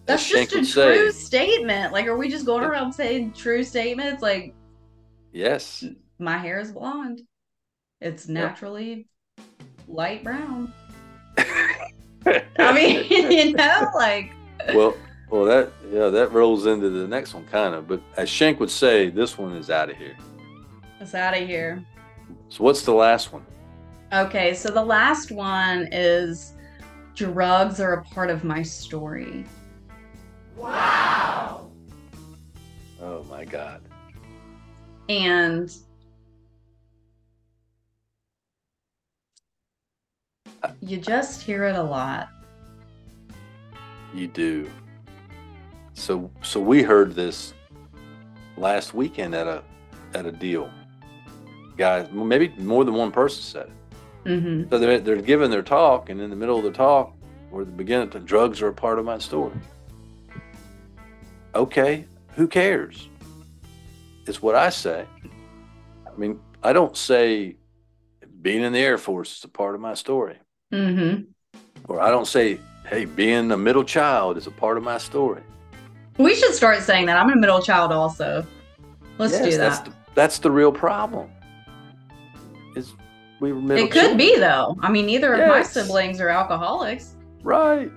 [0.05, 1.91] That's just a true say, statement.
[1.93, 4.21] Like, are we just going around saying true statements?
[4.21, 4.53] Like,
[5.31, 5.83] yes.
[6.19, 7.21] my hair is blonde.
[8.01, 9.07] It's naturally
[9.87, 10.73] light brown.
[11.37, 14.31] I mean, you know, like
[14.73, 14.95] well,
[15.35, 17.89] well, that yeah, that rolls into the next one, kind of.
[17.89, 20.15] But as Shank would say, this one is out of here.
[21.01, 21.83] it's out of here.
[22.47, 23.45] So what's the last one?
[24.13, 26.53] Okay, so the last one is
[27.15, 29.45] drugs are a part of my story.
[30.55, 31.69] Wow.
[33.01, 33.81] Oh my God.
[35.09, 35.69] And
[40.79, 42.29] you just hear it a lot.
[44.13, 44.71] You do.
[45.95, 47.53] So so we heard this
[48.57, 49.63] last weekend at a
[50.13, 50.69] at a deal.
[51.77, 53.67] Guys, maybe more than one person said
[54.25, 54.39] it.
[54.41, 57.13] hmm So they're, they're giving their talk, and in the middle of the talk,
[57.51, 59.55] or the beginning, the drugs are a part of my story.
[61.53, 63.09] Okay, who cares?
[64.25, 65.05] It's what I say.
[66.07, 67.57] I mean, I don't say
[68.41, 70.37] being in the Air Force is a part of my story,
[70.71, 71.21] hmm
[71.87, 75.43] or I don't say, hey, being a middle child is a part of my story.
[76.17, 77.17] We should start saying that.
[77.17, 78.45] I'm a middle child also.
[79.17, 79.85] Let's Yes, do That's that.
[79.85, 81.29] the, that's the real problem.
[82.75, 82.93] Is
[83.39, 84.17] we were middle It could children.
[84.17, 84.77] be though.
[84.81, 87.15] I mean, neither of my siblings are alcoholics.
[87.43, 87.91] Right.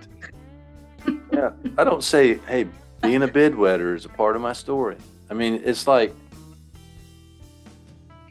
[1.33, 1.51] yeah.
[1.77, 2.67] I don't say, hey,
[3.03, 4.97] being a bedwetter is a part of my story.
[5.31, 6.15] I mean, it's like,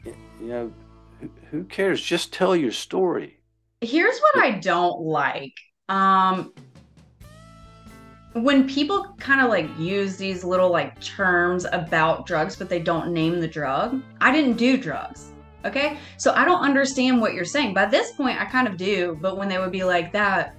[0.04, 0.72] you know,
[1.20, 2.00] who, who cares?
[2.00, 3.38] Just tell your story.
[3.80, 5.54] Here's what I don't like.
[5.88, 6.52] Um
[8.34, 13.12] when people kind of like use these little like terms about drugs but they don't
[13.12, 14.02] name the drug.
[14.20, 15.32] I didn't do drugs.
[15.64, 15.98] Okay?
[16.18, 17.74] So I don't understand what you're saying.
[17.74, 20.54] By this point I kind of do, but when they would be like that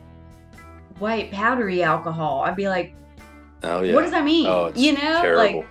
[0.98, 2.96] white powdery alcohol, I'd be like,
[3.64, 3.94] Oh, yeah.
[3.94, 4.48] what does that mean?
[4.48, 5.60] Oh, it's you know, terrible.
[5.60, 5.68] like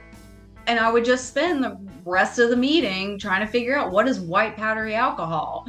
[0.67, 4.07] and I would just spend the rest of the meeting trying to figure out what
[4.07, 5.65] is white powdery alcohol.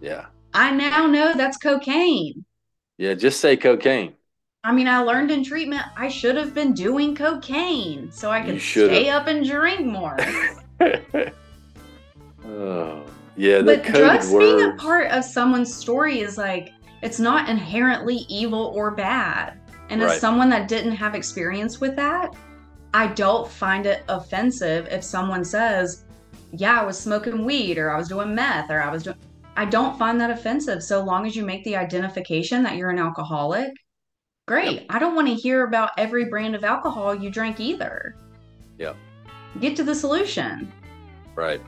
[0.00, 0.26] yeah.
[0.54, 2.44] I now know that's cocaine.
[2.96, 3.14] Yeah.
[3.14, 4.14] Just say cocaine.
[4.66, 8.60] I mean, I learned in treatment I should have been doing cocaine so I could
[8.60, 10.16] stay up and drink more.
[12.44, 13.04] oh,
[13.36, 13.58] yeah.
[13.58, 18.72] The but drugs being a part of someone's story is like, it's not inherently evil
[18.74, 19.60] or bad.
[19.88, 20.14] And Right.
[20.14, 22.34] as someone that didn't have experience with that,
[22.92, 26.06] I don't find it offensive if someone says,
[26.50, 29.16] Yeah, I was smoking weed or I was doing meth or I was doing.
[29.56, 32.98] I don't find that offensive so long as you make the identification that you're an
[32.98, 33.70] alcoholic.
[34.46, 34.86] Great.
[34.90, 38.14] I don't want to hear about every brand of alcohol you drank either.
[38.78, 38.96] Yep.
[39.60, 40.72] Get to the solution.
[41.34, 41.60] Right.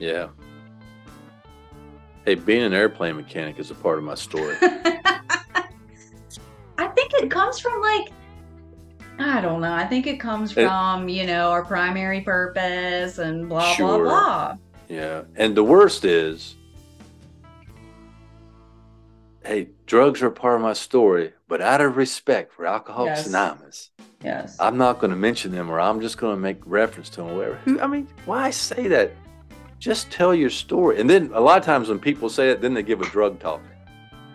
[0.00, 0.28] Yeah.
[2.24, 4.56] Hey, being an airplane mechanic is a part of my story.
[6.76, 8.08] I think it comes from like
[9.20, 9.72] I don't know.
[9.72, 14.04] I think it comes It- from, you know, our primary purpose and blah Sure.
[14.04, 14.56] blah blah.
[14.88, 15.22] Yeah.
[15.36, 16.56] And the worst is,
[19.48, 23.26] hey, drugs are part of my story, but out of respect for Alcoholics Yes.
[23.26, 23.90] Anonymous,
[24.22, 24.56] Yes.
[24.60, 27.30] I'm not going to mention them or I'm just going to make reference to them
[27.30, 27.54] or whatever.
[27.64, 29.12] Who, I mean, why I say that?
[29.78, 31.00] Just tell your story.
[31.00, 33.38] And then a lot of times when people say it, then they give a drug
[33.38, 33.62] talk.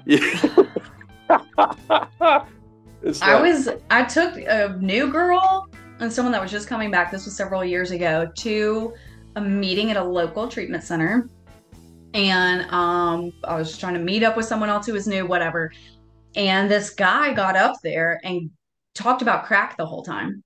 [0.05, 0.25] Yeah.
[3.03, 5.67] It's I was I took a new girl
[5.99, 8.93] and someone that was just coming back, this was several years ago, to
[9.35, 11.27] a meeting at a local treatment center.
[12.13, 15.71] And um I was trying to meet up with someone else who was new, whatever.
[16.35, 18.49] And this guy got up there and
[18.95, 20.43] talked about crack the whole time.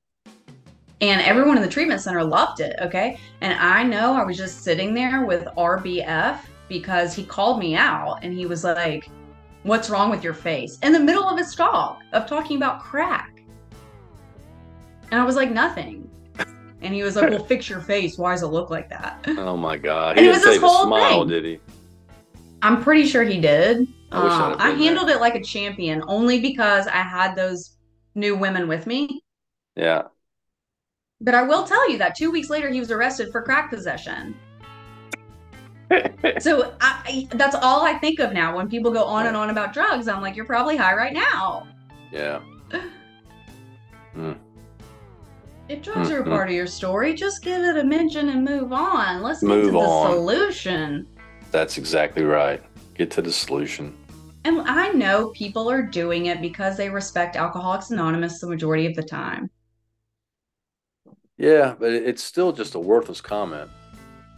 [1.00, 3.20] And everyone in the treatment center loved it, okay?
[3.42, 8.20] And I know I was just sitting there with RBF because he called me out
[8.24, 9.10] and he was like,
[9.64, 10.80] What's wrong with your face?
[10.82, 13.42] In the middle of his talk of talking about crack.
[15.12, 16.07] And I was like, Nothing.
[16.82, 18.18] And he was like, Well, fix your face.
[18.18, 19.26] Why does it look like that?
[19.30, 20.18] Oh my God.
[20.18, 21.30] And He it didn't was this save a whole smile, thing.
[21.30, 21.60] did he?
[22.62, 23.88] I'm pretty sure he did.
[24.12, 24.88] I wish Um, I been there.
[24.88, 27.78] handled it like a champion only because I had those
[28.16, 29.22] new women with me.
[29.76, 30.04] Yeah.
[31.20, 34.36] But I will tell you that two weeks later, he was arrested for crack possession.
[36.40, 39.50] So I, I- that's all I think of now when people go on and on
[39.50, 40.08] about drugs.
[40.10, 41.66] I'm like, you're probably high right now.
[42.12, 42.40] Yeah.
[45.70, 46.30] If drugs are a Mhm.
[46.30, 49.22] part of your story, just give it a mention and move on.
[49.22, 50.12] Let's get Move to the on.
[50.14, 51.08] solution.
[51.52, 52.62] That's exactly right.
[52.96, 53.94] Get to the solution.
[54.46, 58.96] And I know people are doing it because they respect Alcoholics Anonymous the majority of
[58.96, 59.50] the time.
[61.38, 63.70] Yeah, but it's still just a worthless comment.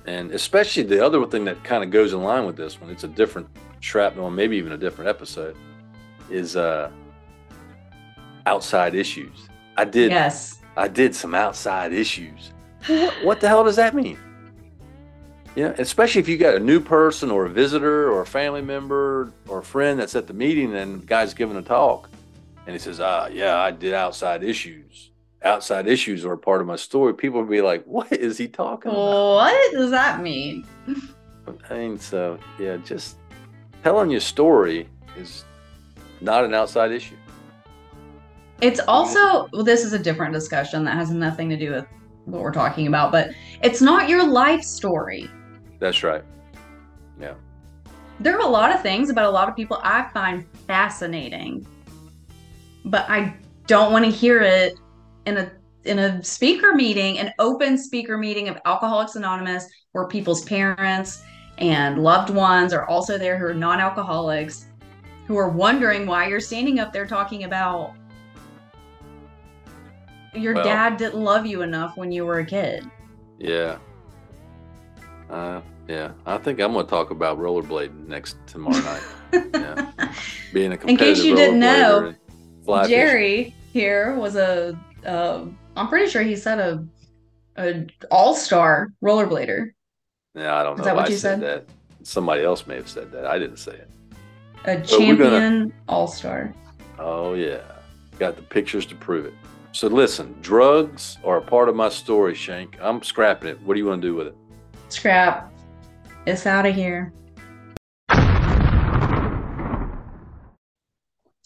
[0.05, 3.03] And especially the other thing that kind of goes in line with this one, it's
[3.03, 3.47] a different
[3.81, 5.55] shrapnel maybe even a different episode,
[6.29, 6.89] is uh
[8.45, 9.47] outside issues.
[9.77, 10.58] I did Yes.
[10.79, 12.53] I did some outside issues.
[12.87, 14.17] What, what the hell does that mean?
[15.53, 19.33] Yeah, especially if you got a new person or a visitor or a family member
[19.49, 22.09] or a friend that's at the meeting and the guy's giving a talk
[22.65, 25.09] and he says, Ah, yeah, I did outside issues.
[25.43, 27.13] Outside issues are a part of my story.
[27.13, 29.33] People would be like, What is he talking about?
[29.35, 30.65] What does that mean?
[31.69, 33.17] I mean, so yeah, just
[33.83, 35.43] telling your story is
[36.21, 37.17] not an outside issue.
[38.61, 41.85] It's also well, this is a different discussion that has nothing to do with
[42.25, 43.31] what we're talking about, but
[43.61, 45.29] it's not your life story.
[45.79, 46.23] That's right.
[47.19, 47.33] Yeah.
[48.19, 51.65] There are a lot of things about a lot of people I find fascinating,
[52.85, 53.33] but I
[53.65, 54.73] don't want to hear it
[55.25, 55.51] in a
[55.85, 61.23] in a speaker meeting, an open speaker meeting of Alcoholics Anonymous, where people's parents
[61.57, 64.65] and loved ones are also there who are non-alcoholics,
[65.25, 67.93] who are wondering why you're standing up there talking about
[70.33, 72.89] your Well- dad didn't love you enough when you were a kid.
[73.37, 73.77] Yeah.
[75.29, 76.11] Uh, yeah.
[76.25, 79.01] I think I'm going to talk about rollerblading next tomorrow night.
[79.53, 79.91] Yeah.
[80.53, 82.13] Being a competitive In case you didn't know,
[82.65, 82.95] fly fishing.
[82.97, 86.83] Jerry here was a, uh, I'm pretty sure he said a,
[87.57, 89.69] a all star rollerblader,
[90.35, 90.81] Yeah, I don't know.
[90.81, 91.67] Is that what I you said said?
[91.67, 91.73] that.
[92.07, 93.25] Somebody else may have said that.
[93.25, 93.89] I didn't say it.
[94.65, 96.53] a But we're gonna- champion all star.
[96.97, 97.61] Oh yeah,
[98.17, 99.33] got the pictures to prove it.
[99.71, 102.77] So listen, drugs are a part of my story, Shank.
[102.81, 103.61] I'm scrapping it.
[103.61, 104.35] What do you want to do with it?
[104.89, 105.51] Scrap.
[106.25, 107.13] It's out of here.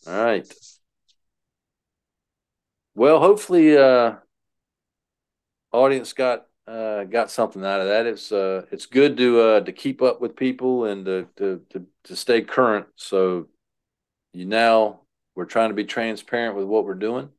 [0.05, 0.51] All right.
[2.95, 4.15] Well, hopefully, uh,
[5.71, 8.05] audience got uh, got something out of that.
[8.05, 11.85] It's uh, it's good to uh, to keep up with people and to, to to
[12.05, 12.87] to stay current.
[12.95, 13.47] So
[14.33, 15.01] you now
[15.35, 17.29] we're trying to be transparent with what we're doing,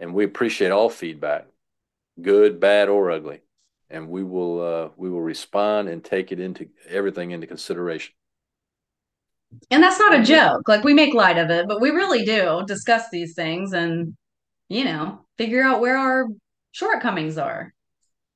[0.00, 1.46] and we appreciate all feedback,
[2.22, 3.42] good, bad, or ugly,
[3.90, 8.14] and we will uh, we will respond and take it into everything into consideration.
[9.70, 10.68] And that's not a joke.
[10.68, 14.14] Like we make light of it, but we really do discuss these things and,
[14.68, 16.26] you know, figure out where our
[16.72, 17.72] shortcomings are.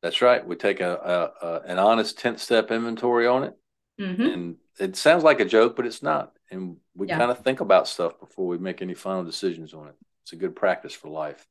[0.02, 0.46] That's right.
[0.46, 3.56] We take a, a, a an honest tenth step inventory on it.
[3.98, 6.34] hmm and it sounds like a joke, but it's not.
[6.50, 7.18] And we Yeah.
[7.18, 9.96] kind of think about stuff before we make any final decisions on it.
[10.24, 11.46] It's a good practice for life.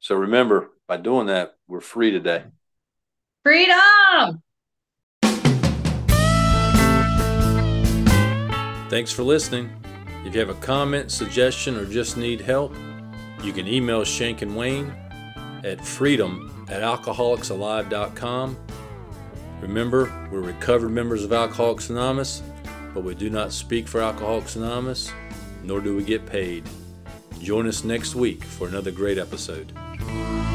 [0.00, 2.44] So remember, by doing that, we're free today.
[3.42, 4.42] Freedom!
[8.88, 9.70] Thanks for listening.
[10.24, 12.74] If you have a comment, suggestion, or just need help,
[13.42, 14.92] you can email Shank and Wayne
[15.64, 18.56] at freedom at alcoholicsalive.com.
[19.60, 22.42] Remember, we're recovered members of Alcoholics Anonymous,
[22.94, 25.12] but we do not speak for Alcoholics Anonymous,
[25.62, 26.64] nor do we get paid.
[27.40, 29.72] Join us next week for another great episode.
[30.00, 30.47] Bye.